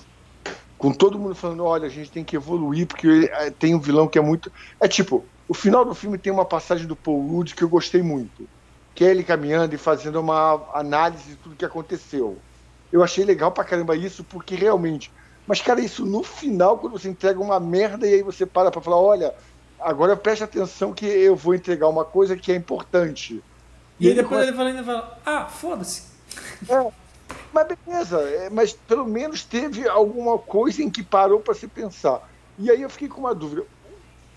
[0.77, 4.07] com todo mundo falando, olha, a gente tem que evoluir, porque é, tem um vilão
[4.07, 4.51] que é muito.
[4.79, 8.01] É tipo, o final do filme tem uma passagem do Paul Rudd que eu gostei
[8.01, 8.47] muito.
[8.95, 12.37] Que é ele caminhando e fazendo uma análise de tudo que aconteceu.
[12.91, 15.11] Eu achei legal pra caramba isso, porque realmente.
[15.45, 18.81] Mas, cara, isso no final, quando você entrega uma merda e aí você para pra
[18.81, 19.33] falar, olha,
[19.79, 23.43] agora preste atenção que eu vou entregar uma coisa que é importante.
[23.99, 26.03] E, e aí depois ele fala, ainda fala, ah, foda-se.
[26.69, 26.91] É,
[27.53, 32.27] mas beleza, é, mas pelo menos teve alguma coisa em que parou para se pensar.
[32.57, 33.63] E aí eu fiquei com uma dúvida.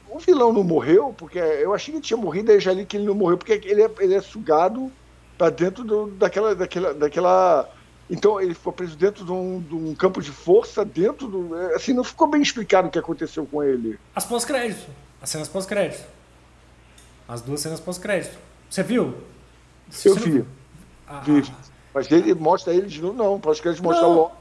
[0.09, 1.15] O vilão não morreu?
[1.17, 3.53] Porque eu achei que ele tinha morrido, aí já li que ele não morreu, porque
[3.65, 4.93] ele é, ele é sugado
[5.39, 7.71] para dentro do, daquela, daquela, daquela.
[8.11, 11.57] Então ele ficou preso dentro de um, de um, campo de força, dentro do.
[11.57, 13.99] É, assim, não ficou bem explicado o que aconteceu com ele.
[14.15, 14.89] As pós-crédito.
[15.21, 16.05] As cenas pós-crédito.
[17.27, 18.37] As duas cenas pós-crédito.
[18.69, 19.15] Você viu?
[20.05, 20.45] Eu vi.
[21.07, 21.43] Ah, vi.
[21.95, 23.39] Mas ele mostra ele de novo, não.
[23.39, 24.35] Pós-crédito mostra o Loki.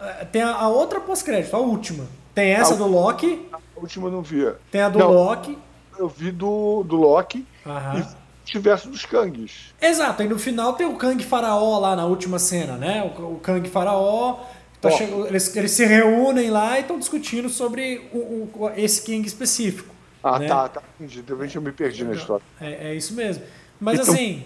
[0.00, 2.06] É, tem a, a outra pós-crédito, a última.
[2.34, 3.48] Tem essa a, do Loki.
[3.52, 4.56] A última eu não via.
[4.70, 5.56] Tem a do não, Loki.
[5.98, 7.46] Eu vi do, do Loki.
[7.64, 8.00] Aham.
[8.00, 9.74] E diverso dos Kangs.
[9.80, 13.02] Exato, e no final tem o Kang Faraó lá na última cena, né?
[13.02, 14.38] O, o Kang Faraó.
[14.80, 15.26] Tá oh.
[15.26, 19.94] eles, eles se reúnem lá e estão discutindo sobre o, o, esse King específico.
[20.22, 20.46] Ah, né?
[20.46, 20.82] tá, tá.
[21.00, 21.22] Entendi.
[21.22, 22.44] De repente eu me perdi na história.
[22.60, 23.42] É, é isso mesmo.
[23.80, 24.14] Mas então...
[24.14, 24.44] assim,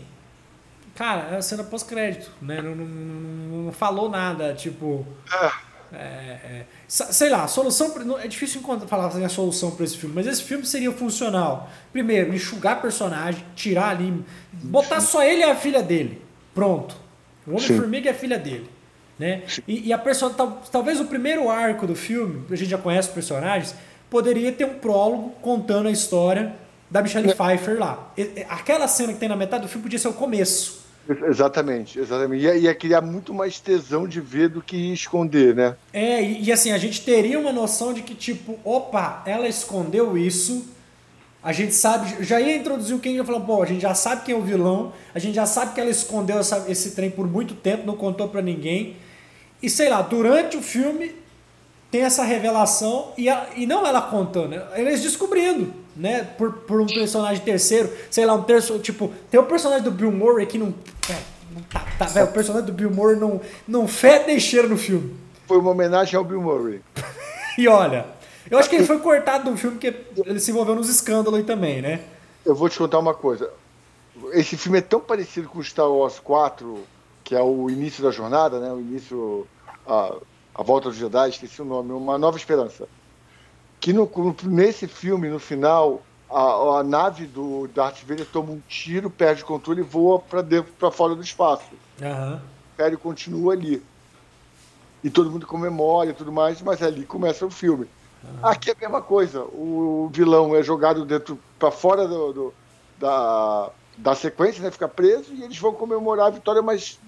[1.00, 2.60] Cara, é a cena pós-crédito, né?
[2.60, 5.06] Não, não, não, falou nada, tipo.
[5.32, 5.50] É.
[5.96, 7.90] É, é, sei lá, solução.
[8.22, 11.70] É difícil encontrar, falar assim, a solução para esse filme, mas esse filme seria funcional.
[11.90, 16.20] Primeiro, enxugar personagem, tirar ali, botar só ele e a filha dele.
[16.54, 16.94] Pronto.
[17.46, 18.70] O Homem-Formiga é a filha dele.
[19.18, 19.44] Né?
[19.66, 23.08] E, e, a pessoa, tal, talvez o primeiro arco do filme, a gente já conhece
[23.08, 23.74] os personagens,
[24.10, 26.54] poderia ter um prólogo contando a história
[26.90, 27.34] da Michelle é.
[27.34, 28.12] Pfeiffer lá.
[28.50, 30.79] Aquela cena que tem na metade do filme podia ser o começo.
[31.26, 32.42] Exatamente, exatamente.
[32.42, 35.76] Ia, ia criar muito mais tesão de ver do que esconder, né?
[35.92, 40.16] É, e, e, assim, a gente teria uma noção de que, tipo, opa, ela escondeu
[40.16, 40.64] isso.
[41.42, 44.24] A gente sabe, já ia introduzir o quem ia falar, pô, a gente já sabe
[44.24, 47.26] quem é o vilão, a gente já sabe que ela escondeu essa, esse trem por
[47.26, 48.96] muito tempo, não contou para ninguém.
[49.62, 51.14] E sei lá, durante o filme
[51.90, 56.24] tem essa revelação e, e não ela contando, eles descobrindo né?
[56.24, 60.10] Por, por um personagem terceiro, sei lá, um terço, tipo, tem o personagem do Bill
[60.10, 60.74] Murray que não.
[61.08, 61.18] É,
[61.54, 64.78] não tá, tá, véio, o personagem do Bill Murray não, não fede nem cheira no
[64.78, 65.14] filme.
[65.46, 66.80] Foi uma homenagem ao Bill Murray.
[67.58, 68.06] e olha,
[68.50, 71.44] eu acho que ele foi cortado do filme porque ele se envolveu nos escândalos aí
[71.44, 72.00] também, né?
[72.46, 73.50] Eu vou te contar uma coisa.
[74.32, 76.78] Esse filme é tão parecido com Star Wars 4,
[77.22, 78.72] que é o início da jornada, né?
[78.72, 79.46] O início.
[79.86, 80.14] A,
[80.54, 82.88] a volta dos Jedi, esqueci o nome, Uma Nova Esperança
[83.80, 84.08] que no,
[84.44, 89.46] nesse filme, no final, a, a, nave do Darth Vader toma um tiro, perde o
[89.46, 91.64] controle e voa para dentro, para fora do espaço.
[92.00, 92.34] Uhum.
[92.34, 92.40] O
[92.74, 93.82] Império continua ali.
[95.02, 97.88] E todo mundo comemora e tudo mais, mas ali começa o filme.
[98.22, 98.46] Uhum.
[98.46, 99.42] Aqui é a mesma coisa.
[99.44, 102.54] O vilão é jogado dentro para fora do, do,
[102.98, 104.70] da, da sequência, né?
[104.70, 107.00] Fica preso e eles vão comemorar a vitória, mas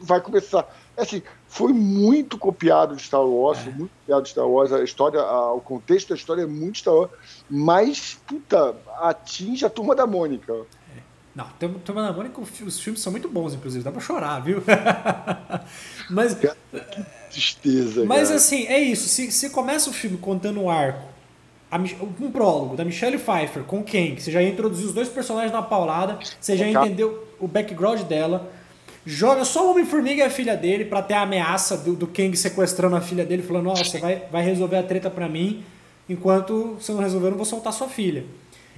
[0.00, 0.68] vai começar.
[1.02, 3.70] Assim, foi muito copiado de Star Wars, é.
[3.70, 6.94] muito copiado de Star Wars, a história, a, o contexto da história é muito Star
[6.94, 7.10] Wars,
[7.48, 10.52] mas, puta, atinge a turma da Mônica.
[10.52, 11.08] É.
[11.34, 11.46] Não,
[11.84, 14.60] Turma da Mônica, os filmes são muito bons, inclusive, dá pra chorar, viu?
[16.10, 16.34] mas.
[16.34, 16.50] Que
[17.30, 18.04] tristeza.
[18.04, 18.36] Mas cara.
[18.36, 19.08] assim, é isso.
[19.08, 21.06] Se, se começa o filme contando um arco,
[21.70, 24.16] a, um prólogo da Michelle Pfeiffer com quem?
[24.16, 28.50] Que você já introduziu os dois personagens na paulada, você já entendeu o background dela
[29.08, 32.36] joga só o Homem-Formiga e a filha dele para ter a ameaça do, do Kang
[32.36, 35.64] sequestrando a filha dele, falando: você vai, vai resolver a treta para mim,
[36.06, 38.26] enquanto você não resolver, eu não vou soltar sua filha.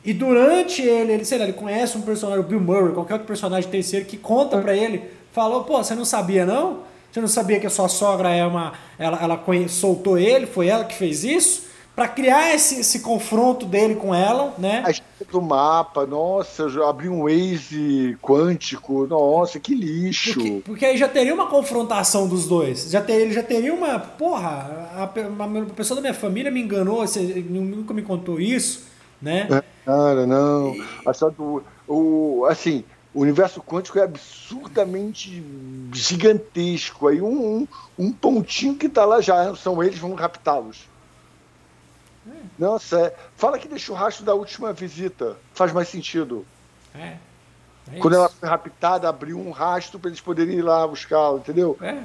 [0.04, 3.26] E durante ele, ele, sei lá, ele conhece um personagem, o Bill Murray, qualquer outro
[3.26, 6.84] personagem terceiro, que conta para ele, falou: pô, você não sabia não?
[7.10, 8.72] Você não sabia que a sua sogra é uma.
[8.96, 11.69] Ela, ela soltou ele, foi ela que fez isso?
[12.00, 14.82] Para criar esse, esse confronto dele com ela, né?
[14.86, 20.32] A história do mapa, nossa, abri um Waze quântico, nossa, que lixo.
[20.32, 22.90] Porque, porque, aí já teria uma confrontação dos dois.
[22.90, 23.98] Já teria, já teria uma.
[23.98, 28.86] Porra, a, a, pessoa da minha família me enganou, você nunca me contou isso,
[29.20, 29.46] né?
[29.50, 30.74] É, cara, não.
[30.74, 30.82] E...
[31.04, 31.62] A do.
[31.86, 32.82] O, assim,
[33.12, 35.44] o universo quântico é absurdamente
[35.92, 37.08] gigantesco.
[37.08, 40.88] Aí um, um, um pontinho que está lá já são eles, vão raptá-los.
[42.58, 43.16] Nossa, é.
[43.36, 45.36] fala que deixa o rastro da última visita.
[45.54, 46.46] Faz mais sentido.
[46.94, 47.16] É.
[47.92, 51.76] é Quando ela foi raptada, abriu um rastro para eles poderem ir lá buscá-la, entendeu?
[51.80, 52.02] É.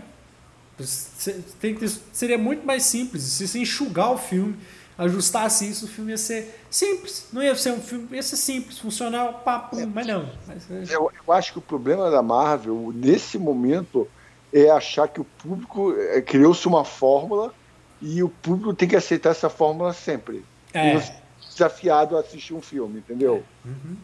[1.59, 3.23] Tem que seria muito mais simples.
[3.23, 4.57] Se você enxugar o filme,
[4.97, 7.27] ajustasse isso, o filme ia ser simples.
[7.31, 9.85] Não ia ser um filme, ia ser simples, funcional, papo, é.
[9.85, 10.29] mas não.
[10.47, 10.69] Mas...
[10.69, 14.07] É eu, eu acho que o problema da Marvel, nesse momento,
[14.53, 17.53] é achar que o público é, criou-se uma fórmula
[18.01, 20.45] e o público tem que aceitar essa fórmula sempre.
[20.73, 21.01] É.
[21.49, 23.41] desafiado a assistir um filme, entendeu?
[23.63, 23.95] Uhum.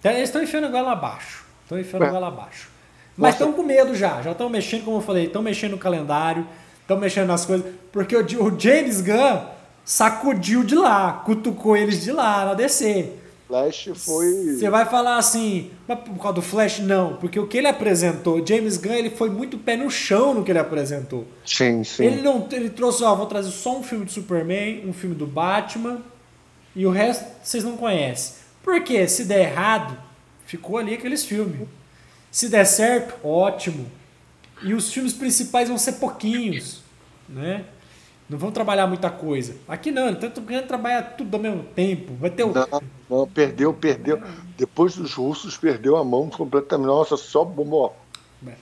[0.00, 1.44] Então, eles estão enfiando a goela abaixo.
[1.62, 2.08] Estão enfiando é.
[2.08, 2.68] a goela abaixo.
[3.16, 4.20] Mas estão com medo já.
[4.22, 6.46] Já estão mexendo, como eu falei, estão mexendo no calendário,
[6.80, 7.72] estão mexendo nas coisas.
[7.92, 9.46] Porque o, o James Gunn
[9.84, 13.12] sacudiu de lá, cutucou eles de lá na DC.
[13.46, 14.56] Flash foi.
[14.56, 18.44] Você vai falar assim, mas por causa do Flash, não, porque o que ele apresentou,
[18.44, 21.26] James Gunn, ele foi muito pé no chão no que ele apresentou.
[21.44, 22.04] Sim, sim.
[22.04, 25.26] Ele não, ele trouxe, ó, vou trazer só um filme de Superman, um filme do
[25.26, 26.02] Batman
[26.74, 28.34] e o resto vocês não conhecem.
[28.62, 29.96] Porque se der errado,
[30.44, 31.68] ficou ali aqueles filmes.
[32.30, 33.86] Se der certo, ótimo.
[34.62, 36.82] E os filmes principais vão ser pouquinhos,
[37.28, 37.64] né?
[38.28, 39.54] Não vão trabalhar muita coisa.
[39.68, 42.14] Aqui não, tá querendo trabalhar tudo ao mesmo tempo.
[42.16, 42.52] Vai ter o...
[42.52, 44.20] Não, não, perdeu, perdeu.
[44.56, 46.86] Depois dos russos, perdeu a mão completamente.
[46.88, 47.94] Nossa, só bom.
[48.46, 48.54] É.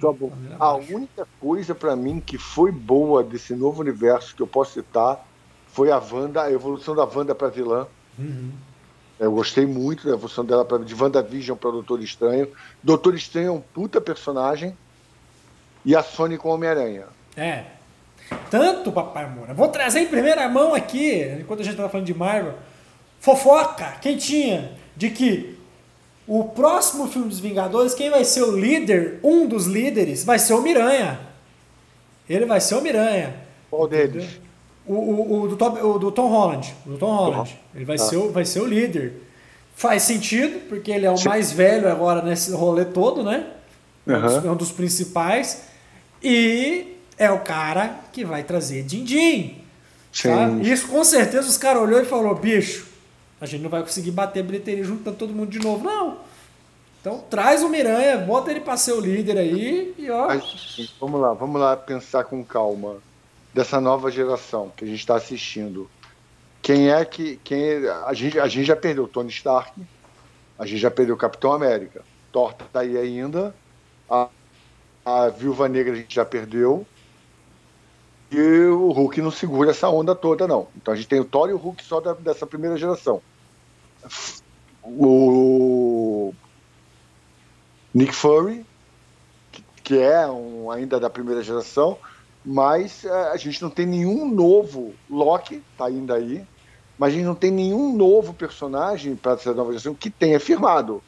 [0.00, 0.32] Só bom.
[0.58, 5.26] A única coisa para mim que foi boa desse novo universo que eu posso citar
[5.68, 7.86] foi a Wanda, a evolução da Wanda para vilã.
[8.18, 8.50] Uhum.
[9.18, 12.48] Eu gostei muito da evolução dela pra, de WandaVision para Doutor Estranho.
[12.82, 14.76] Doutor Estranho é um puta personagem.
[15.84, 17.06] E a Sony com Homem-Aranha.
[17.36, 17.64] É,
[18.50, 19.54] tanto, papai Moura.
[19.54, 22.54] Vou trazer em primeira mão aqui, enquanto a gente estava falando de Marvel,
[23.20, 25.56] fofoca quentinha de que
[26.26, 30.54] o próximo filme dos Vingadores, quem vai ser o líder, um dos líderes, vai ser
[30.54, 31.20] o Miranha.
[32.28, 33.34] Ele vai ser o Miranha.
[33.70, 34.40] Qual deles?
[34.84, 36.74] O, o, o, do, Tom, o do Tom Holland.
[36.84, 37.58] O do Tom Holland.
[37.74, 37.98] Ele vai, ah.
[37.98, 39.22] ser o, vai ser o líder.
[39.74, 43.46] Faz sentido, porque ele é o mais velho agora nesse rolê todo, né?
[44.06, 44.46] Uhum.
[44.46, 45.62] É um dos principais.
[46.22, 49.62] E é o cara que vai trazer din-din.
[50.62, 52.86] Isso com certeza os caras olhou e falou, bicho,
[53.40, 56.18] a gente não vai conseguir bater a bilheteria juntando todo mundo de novo, não.
[57.00, 60.28] Então traz o Miranha, bota ele para ser o líder aí e ó.
[61.00, 62.96] Vamos lá, vamos lá pensar com calma
[63.54, 65.88] dessa nova geração que a gente está assistindo.
[66.60, 67.38] Quem é que.
[67.44, 69.80] Quem é, a, gente, a gente já perdeu o Tony Stark,
[70.58, 72.02] a gente já perdeu o Capitão América.
[72.32, 73.54] Thor tá aí ainda.
[74.10, 74.28] A,
[75.04, 76.84] a Viúva Negra a gente já perdeu.
[78.30, 80.68] E o Hulk não segura essa onda toda, não.
[80.76, 83.22] Então a gente tem o Thor e o Hulk só da, dessa primeira geração.
[84.82, 86.32] O
[87.94, 88.64] Nick Fury,
[89.52, 91.98] que, que é um, ainda da primeira geração,
[92.44, 94.94] mas é, a gente não tem nenhum novo.
[95.08, 96.46] Loki tá ainda aí,
[96.98, 101.02] mas a gente não tem nenhum novo personagem para essa nova geração que tenha firmado.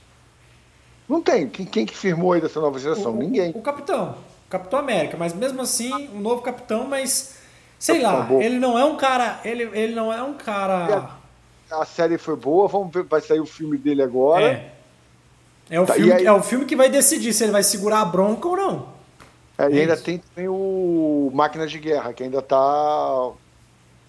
[1.08, 1.48] Não tem.
[1.48, 3.12] Quem, quem que firmou aí dessa nova geração?
[3.12, 3.50] O, Ninguém.
[3.54, 4.16] O Capitão.
[4.48, 7.36] Capitão América, mas mesmo assim, um novo capitão, mas
[7.78, 11.10] sei lá, ele não é um cara, ele, ele não é um cara.
[11.70, 14.44] A, a série foi boa, vamos ver, vai sair o filme dele agora.
[14.44, 14.78] É.
[15.70, 16.24] É o, tá, filme, aí...
[16.24, 18.88] é o filme que vai decidir se ele vai segurar a bronca ou não.
[19.58, 23.32] É, é e ainda tem também o Máquina de Guerra, que ainda tá.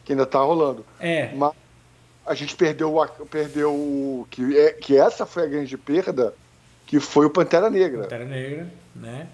[0.05, 0.85] que ainda tá rolando.
[0.99, 1.31] É.
[1.35, 1.53] Mas
[2.25, 2.95] a gente perdeu,
[3.29, 6.33] perdeu que, é, que essa foi a grande perda,
[6.85, 8.03] que foi o Pantera Negra.
[8.03, 9.27] Pantera Negra, né?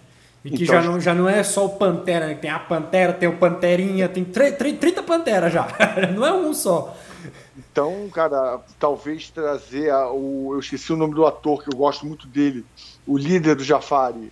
[0.45, 2.35] E que então, já, não, já não é só o Pantera, né?
[2.35, 5.67] tem a Pantera, tem o Panterinha, tem 30 Pantera já.
[6.15, 6.95] não é um só.
[7.57, 10.51] Então, cara, talvez trazer a, o.
[10.53, 12.63] Eu esqueci o nome do ator, que eu gosto muito dele.
[13.07, 14.31] O líder do Jafari.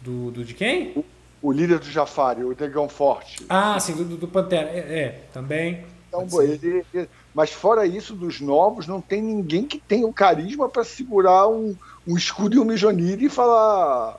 [0.00, 0.92] Do, do de quem?
[0.96, 1.04] O,
[1.40, 3.46] o líder do Jafari, o Negão Forte.
[3.48, 4.68] Ah, sim, do, do Pantera.
[4.70, 5.84] É, é também.
[6.08, 10.68] Então, ele, ele, mas fora isso, dos novos, não tem ninguém que tenha o carisma
[10.68, 14.18] para segurar um, um escudo e um Mijonir e falar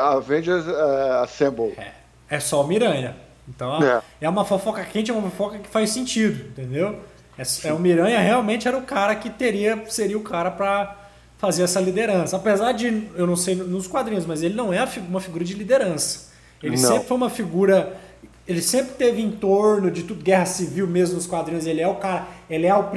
[0.00, 1.74] Avengers uh, Assemble.
[1.76, 1.92] É,
[2.28, 3.16] é só o Miranha.
[3.48, 4.02] Então é.
[4.20, 7.00] é uma fofoca quente, é uma fofoca que faz sentido, entendeu?
[7.38, 10.96] É, é, o Miranha realmente era o cara que teria seria o cara para
[11.38, 12.36] fazer essa liderança.
[12.36, 16.28] Apesar de eu não sei nos quadrinhos, mas ele não é uma figura de liderança.
[16.62, 16.88] Ele não.
[16.88, 17.96] sempre foi uma figura
[18.48, 21.66] ele sempre teve em torno de tudo guerra civil mesmo nos quadrinhos.
[21.66, 22.90] Ele é o cara, ele é o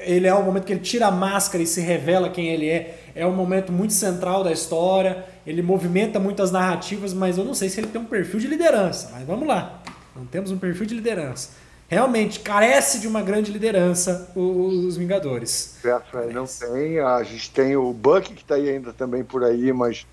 [0.00, 2.98] ele é o momento que ele tira a máscara e se revela quem ele é.
[3.14, 5.24] É um momento muito central da história.
[5.46, 9.10] Ele movimenta muitas narrativas, mas eu não sei se ele tem um perfil de liderança.
[9.12, 9.80] Mas vamos lá,
[10.16, 11.50] não temos um perfil de liderança.
[11.86, 15.78] Realmente carece de uma grande liderança os Vingadores.
[15.80, 16.98] Certo, não tem.
[16.98, 20.04] A gente tem o Buck que está aí ainda também por aí, mas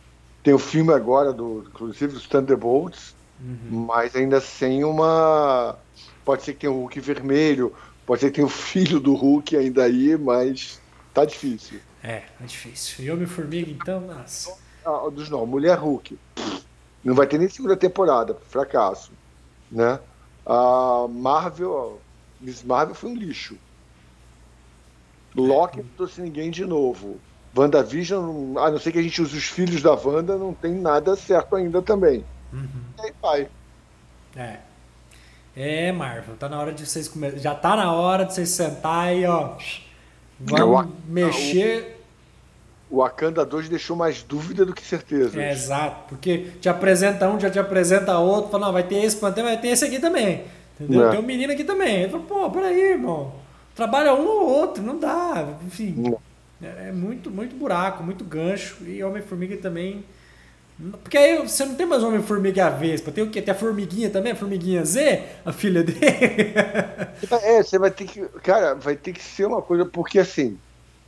[0.44, 3.86] tem o filme agora do, inclusive dos Thunderbolts Uhum.
[3.86, 5.78] Mas ainda sem uma.
[6.24, 7.74] Pode ser que tenha o Hulk vermelho,
[8.06, 10.82] pode ser que tenha o filho do Hulk ainda aí, mas
[11.14, 11.80] tá difícil.
[12.02, 13.06] É, tá difícil.
[13.06, 14.58] E Homem-Formiga, então, nossa.
[14.86, 16.18] Ah, dos não, Mulher Hulk.
[17.04, 19.12] Não vai ter nem segunda temporada, fracasso.
[19.72, 20.00] Né?
[20.46, 22.00] A Marvel,
[22.40, 23.58] Miss Marvel foi um lixo.
[25.36, 27.20] Loki não trouxe ninguém de novo.
[27.56, 31.16] WandaVision, a não ser que a gente use os filhos da Wanda, não tem nada
[31.16, 32.24] certo ainda também.
[32.54, 32.68] Uhum.
[32.98, 33.48] E aí vai.
[34.36, 34.58] É.
[35.56, 37.38] É, Marvel, tá na hora de vocês comer.
[37.40, 39.56] Já tá na hora de vocês sentar e, ó.
[40.40, 41.96] Vamos mexer.
[42.90, 45.42] O Wakanda 2 deixou mais dúvida do que certeza.
[45.42, 49.16] É, exato, porque te apresenta um, já te apresenta outro, fala, não, vai ter esse
[49.16, 50.44] plantel, vai ter esse aqui também.
[50.80, 51.08] Entendeu?
[51.08, 51.12] É.
[51.12, 52.04] Tem um menino aqui também.
[52.04, 53.34] Ele fala, pô, peraí, irmão.
[53.74, 55.58] Trabalha um ou outro, não dá.
[55.66, 56.16] Enfim.
[56.62, 58.78] É, é muito, muito buraco, muito gancho.
[58.86, 60.04] E Homem-Formiga também
[61.02, 63.42] porque aí você não tem mais Homem-Formiga a Vespa, tem o quê?
[63.42, 66.00] Tem a Formiguinha também, a Formiguinha Z, a filha dele.
[67.42, 68.22] É, você vai ter que.
[68.44, 70.60] Cara, vai ter que ser uma coisa, porque assim,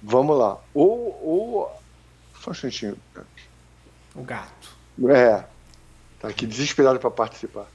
[0.01, 0.58] vamos lá.
[0.73, 1.19] Ou.
[1.21, 1.71] ou
[2.41, 2.97] só um instantinho.
[4.15, 4.69] O gato.
[5.10, 5.43] É.
[6.19, 7.67] Tá aqui desesperado para participar.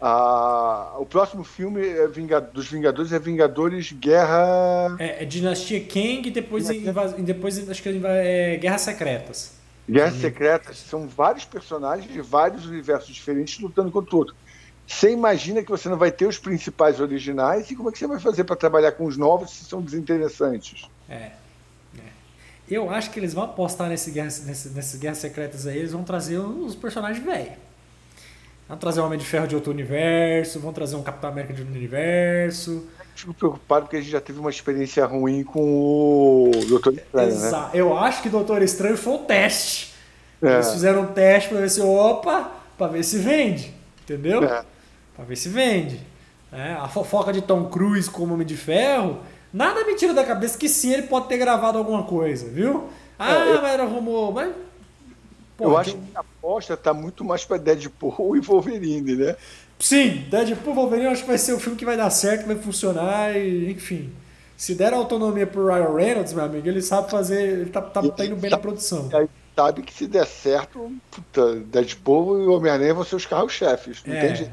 [0.00, 4.96] Ah, o próximo filme é dos Vingadores é Vingadores Guerra.
[4.98, 7.24] É, é Dinastia Kang e depois, Dinastia...
[7.24, 9.57] depois acho que é Guerras Secretas.
[9.88, 14.34] Guerras Secretas são vários personagens de vários universos diferentes lutando contra o outro.
[14.86, 18.06] Você imagina que você não vai ter os principais originais e como é que você
[18.06, 20.88] vai fazer para trabalhar com os novos se são desinteressantes?
[21.08, 21.32] É.
[21.96, 22.00] é.
[22.70, 26.04] Eu acho que eles vão apostar nesse guerra, nesse, nessas guerras secretas aí, eles vão
[26.04, 27.54] trazer os personagens velhos.
[28.66, 31.62] Vão trazer um Homem de Ferro de outro universo, vão trazer um Capitão América de
[31.62, 32.86] outro universo.
[33.18, 37.64] Fico preocupado porque a gente já teve uma experiência ruim com o Doutor Estranho, Exato.
[37.64, 37.70] né?
[37.74, 39.92] Eu acho que Doutor Estranho foi o teste.
[40.40, 40.54] É.
[40.54, 44.44] Eles fizeram um teste para ver se, opa, para ver se vende, entendeu?
[44.44, 44.64] É.
[45.16, 46.00] Para ver se vende.
[46.52, 49.18] É, a fofoca de Tom Cruise como Homem de Ferro,
[49.52, 52.88] nada me tira da cabeça que sim, ele pode ter gravado alguma coisa, viu?
[53.18, 53.62] Ah, é, eu...
[53.62, 54.54] mas era rumor, mas
[55.56, 59.36] Pô, eu acho que a aposta tá muito mais para Deadpool e Wolverine, né?
[59.78, 62.56] Sim, Deadpool Wolverine eu acho que vai ser o filme que vai dar certo, vai
[62.56, 64.12] funcionar e, enfim.
[64.56, 68.24] Se der autonomia pro Ryan Reynolds, meu amigo, ele sabe fazer, ele tá, tá, tá
[68.24, 69.08] indo bem na produção.
[69.14, 74.02] Aí sabe que se der certo, puta, Deadpool e Homem-Aranha vão ser os carros-chefes.
[74.04, 74.50] Não é, tem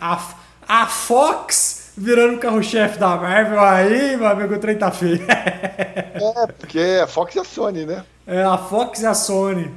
[0.00, 0.34] A,
[0.68, 5.24] a Fox virando o carro-chefe da Marvel aí, meu amigo, o trem tá feio.
[5.28, 8.04] é, porque é a Fox e a Sony, né?
[8.28, 9.72] É, a Fox e a Sony.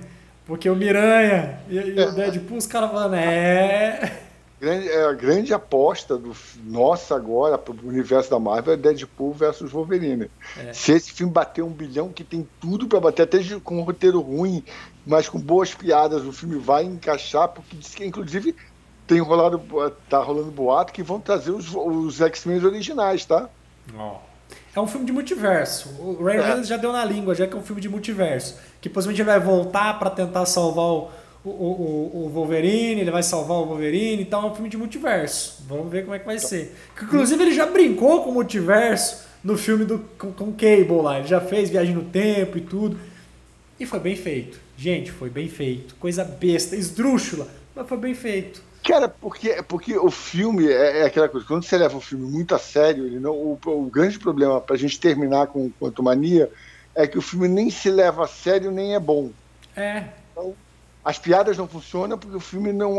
[0.46, 2.06] Porque o Miranha e, e é.
[2.08, 4.30] o Deadpool, os caras falando, é
[4.62, 9.34] grande, é, a grande aposta do nossa agora para o universo da Marvel é Deadpool
[9.34, 10.30] versus Wolverine.
[10.56, 10.72] É.
[10.72, 14.22] Se esse filme bater um bilhão, que tem tudo para bater, até com um roteiro
[14.22, 14.64] ruim,
[15.06, 18.56] mas com boas piadas, o filme vai encaixar, porque diz que inclusive
[19.08, 19.60] tem rolado,
[20.08, 23.50] tá rolando boato que vão trazer os, os X-Men originais, tá?
[23.98, 24.18] Oh.
[24.76, 25.90] É um filme de multiverso.
[26.00, 26.64] O Ray é.
[26.64, 28.58] já deu na língua, já que é um filme de multiverso.
[28.80, 31.10] Que possivelmente ele vai voltar para tentar salvar o
[31.44, 34.78] o, o, o, Wolverine, ele vai salvar o Wolverine e tal, é um filme de
[34.78, 35.64] multiverso.
[35.68, 36.76] Vamos ver como é que vai então, ser.
[37.02, 41.20] Inclusive, ele já brincou com o multiverso no filme do, com, com Cable lá.
[41.20, 43.00] Ele já fez Viagem no Tempo e tudo.
[43.80, 44.60] E foi bem feito.
[44.78, 45.96] Gente, foi bem feito.
[45.96, 48.62] Coisa besta, esdrúxula, mas foi bem feito.
[48.84, 52.56] Cara, porque, porque o filme é, é aquela coisa, quando você leva o filme muito
[52.56, 56.50] a sério, ele não, o, o grande problema pra gente terminar com Quanto Mania
[56.96, 59.32] é que o filme nem se leva a sério nem é bom.
[59.76, 60.06] É.
[60.32, 60.56] Então,
[61.04, 62.96] as piadas não funcionam porque o filme não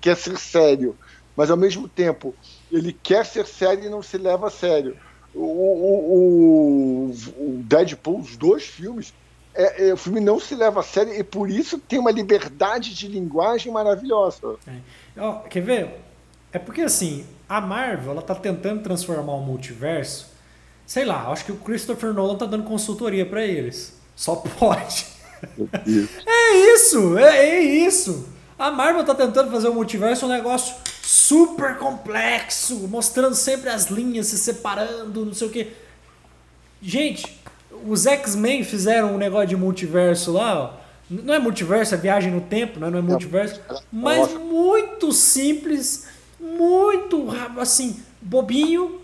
[0.00, 0.96] quer ser sério,
[1.36, 2.34] mas ao mesmo tempo
[2.72, 4.96] ele quer ser sério e não se leva a sério.
[5.34, 9.12] O, o, o Deadpool, os dois filmes,
[9.54, 12.94] é, é, o filme não se leva a sério e por isso tem uma liberdade
[12.94, 14.56] de linguagem maravilhosa.
[14.66, 15.48] É.
[15.50, 16.00] quer ver?
[16.52, 20.30] É porque assim, a Marvel ela tá tentando transformar o multiverso.
[20.86, 24.00] Sei lá, acho que o Christopher Nolan tá dando consultoria para eles.
[24.14, 25.15] Só pode.
[26.26, 28.28] É isso, é, é, isso.
[28.58, 34.28] A Marvel tá tentando fazer o multiverso um negócio super complexo, mostrando sempre as linhas
[34.28, 35.72] se separando, não sei o que.
[36.80, 37.38] Gente,
[37.86, 40.86] os X-Men fizeram um negócio de multiverso lá, ó.
[41.08, 42.90] Não é multiverso, é viagem no tempo, né?
[42.90, 43.60] não é multiverso.
[43.92, 46.08] Mas muito simples,
[46.40, 47.28] muito,
[47.58, 49.00] assim, bobinho.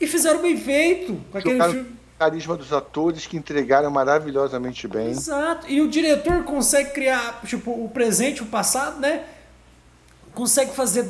[0.00, 1.18] E fizeram bem feito.
[1.32, 5.10] Com aquele filme carisma dos atores que entregaram maravilhosamente bem.
[5.10, 5.66] Exato.
[5.68, 9.24] E o diretor consegue criar, tipo, o presente, o passado, né?
[10.34, 11.06] Consegue fazer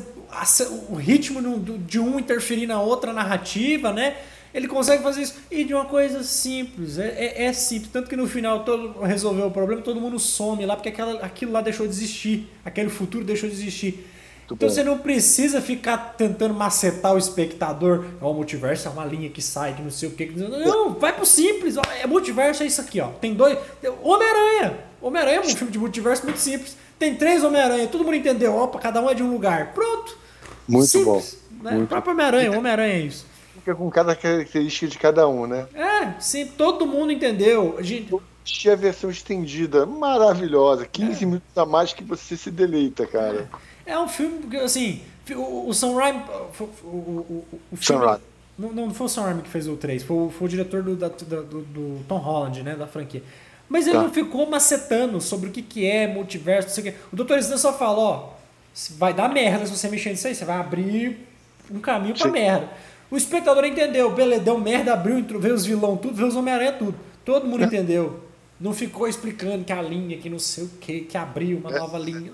[0.90, 4.16] o ritmo de um interferir na outra narrativa, né?
[4.52, 5.34] Ele consegue fazer isso.
[5.50, 6.98] E de uma coisa simples.
[6.98, 7.90] É, é, é, simples.
[7.92, 11.52] Tanto que no final todo resolveu o problema, todo mundo some lá, porque aquela, aquilo
[11.52, 12.48] lá deixou de existir.
[12.64, 14.06] Aquele futuro deixou de existir.
[14.48, 14.74] Muito então bom.
[14.74, 18.04] você não precisa ficar tentando macetar o espectador.
[18.20, 20.26] o multiverso é uma linha que sai, que não sei o que.
[20.26, 21.76] Não, vai pro simples.
[22.00, 23.08] É multiverso, é isso aqui, ó.
[23.08, 23.58] Tem dois.
[24.02, 24.78] Homem-Aranha.
[25.02, 26.76] Homem-Aranha é um filme de multiverso muito simples.
[26.98, 28.56] Tem três Homem-Aranha, todo mundo entendeu.
[28.56, 29.74] Opa, cada um é de um lugar.
[29.74, 30.16] Pronto.
[30.66, 31.64] Muito simples, bom.
[31.64, 31.70] Né?
[31.72, 31.84] Muito.
[31.84, 33.26] O próprio Homem-Aranha, Homem-Aranha é isso.
[33.54, 35.66] Fica com cada característica de cada um, né?
[35.74, 37.76] É, sim, todo mundo entendeu.
[37.78, 38.08] A gente
[38.66, 41.26] a versão estendida, maravilhosa, 15 é.
[41.26, 43.46] minutos a mais que você se deleita, cara.
[43.52, 45.00] É um filme, assim,
[45.34, 46.22] o, o Sam Raimi.
[46.58, 48.20] O, o, o filme, Sam
[48.58, 50.96] Não, não foi o Sam Raimi que fez o 3, foi, foi o diretor do,
[50.96, 53.22] da, do, do, Tom Holland, né, da franquia.
[53.68, 54.02] Mas ele tá.
[54.02, 56.98] não ficou macetando sobre o que, que é multiverso, não sei o que.
[57.12, 57.38] O Dr.
[57.38, 58.30] Stan só fala, ó,
[58.96, 61.26] vai dar merda se você mexer nisso aí, você vai abrir
[61.70, 62.32] um caminho pra Sim.
[62.32, 62.68] merda.
[63.10, 66.94] O espectador entendeu, beleza, deu merda, abriu, veio os vilão tudo, veio os Homem-Aranha tudo.
[67.24, 67.66] Todo mundo é.
[67.66, 68.20] entendeu.
[68.60, 71.78] Não ficou explicando que a linha, que não sei o que, que abriu uma é.
[71.78, 72.32] nova linha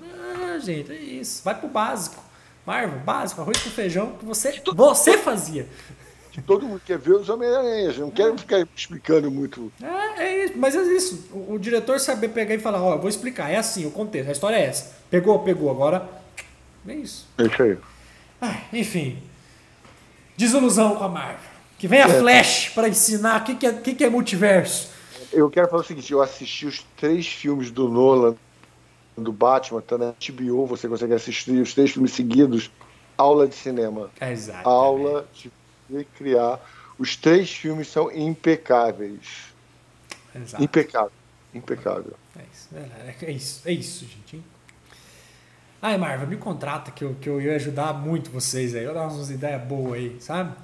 [0.65, 1.43] gente, é isso.
[1.45, 2.23] Vai pro básico.
[2.67, 5.69] Marvel, básico, arroz com feijão que você, você fazia.
[6.47, 9.73] Todo mundo quer ver os Homem-Aranha, não quero ficar explicando muito.
[9.81, 11.29] É, é isso, mas é isso.
[11.33, 14.29] O, o, diretor saber pegar e falar, ó, eu vou explicar, é assim, o contexto,
[14.29, 14.97] a história é essa.
[15.11, 16.09] Pegou, pegou, agora
[16.89, 17.29] é isso.
[17.39, 17.79] É isso aí.
[18.41, 19.23] Ah, enfim,
[20.37, 21.55] desilusão com a Marvel.
[21.79, 22.19] Que vem a é.
[22.19, 24.89] Flash para ensinar o que, que, é, que, que é multiverso.
[25.33, 28.35] Eu quero falar o seguinte, eu assisti os três filmes do Nolan
[29.17, 32.71] do Batman, tá na HBO, você consegue assistir os três filmes seguidos,
[33.17, 34.11] aula de cinema.
[34.21, 34.69] Exato.
[34.69, 35.27] Aula
[35.89, 36.61] de criar.
[36.99, 39.53] Os três filmes são impecáveis.
[40.35, 40.63] Exato.
[40.63, 41.13] Impecável.
[41.55, 42.15] Impecável.
[42.37, 44.43] É isso, é, é isso, é isso gente.
[45.81, 48.85] Ai, Marvel, me contrata que eu, que eu ia ajudar muito vocês aí.
[48.85, 50.57] Eu dar umas ideias boas aí, sabe?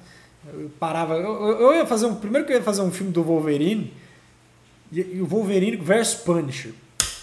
[0.51, 1.13] Eu parava.
[1.13, 2.15] Eu, eu, ia fazer um.
[2.15, 3.93] Primeiro que eu ia fazer um filme do Wolverine.
[4.91, 6.73] E, e o Wolverine versus Punisher.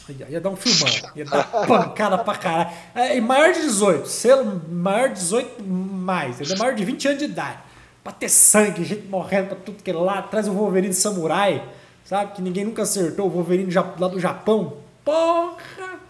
[0.08, 1.12] Ia, ia dar um filmão.
[1.14, 2.70] Ia dar pancada pra caralho.
[2.94, 4.08] É, e maior de 18.
[4.08, 6.40] Selo maior de 18 mais.
[6.40, 7.58] Ele é maior de 20 anos de idade.
[8.02, 10.22] Pra ter sangue, gente morrendo pra tudo que é lá.
[10.22, 11.62] Traz o Wolverine Samurai.
[12.04, 12.32] Sabe?
[12.32, 13.26] Que ninguém nunca acertou.
[13.26, 14.78] O Wolverine lá do Japão.
[15.04, 16.00] Porra!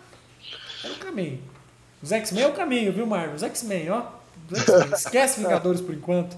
[0.84, 1.40] É o caminho.
[2.03, 3.34] Os X-Men é o caminho, viu, Marvel?
[3.34, 4.03] Os X-Men, ó.
[4.94, 6.36] Esquece Vingadores por enquanto.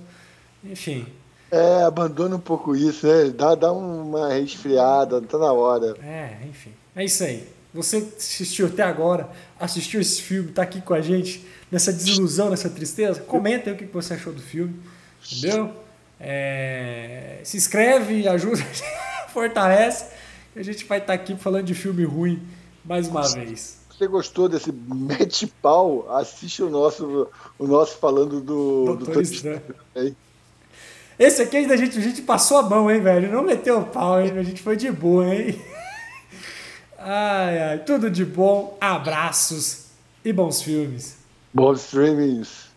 [0.64, 1.06] Enfim.
[1.50, 3.30] É, abandona um pouco isso, né?
[3.30, 5.96] Dá, dá uma resfriada, tá na hora.
[6.02, 6.72] É, enfim.
[6.94, 7.46] É isso aí.
[7.72, 12.68] Você assistiu até agora, assistiu esse filme, tá aqui com a gente nessa desilusão, nessa
[12.68, 13.20] tristeza?
[13.20, 14.74] Comenta aí o que você achou do filme,
[15.24, 15.72] entendeu?
[16.18, 18.62] É, se inscreve, ajuda,
[19.32, 20.06] fortalece.
[20.56, 22.42] A gente vai estar tá aqui falando de filme ruim
[22.84, 23.78] mais uma vez.
[23.92, 29.62] Se você gostou desse mete pau, assiste o nosso, o nosso falando do Doutor Estranho.
[31.16, 33.30] Esse aqui ainda a gente, a gente passou a mão, hein, velho?
[33.30, 34.32] Não meteu o pau, hein?
[34.36, 35.60] A gente foi de boa, hein?
[37.02, 39.86] Ai, ai, tudo de bom, abraços
[40.22, 41.16] e bons filmes.
[41.52, 42.69] Bons streamings.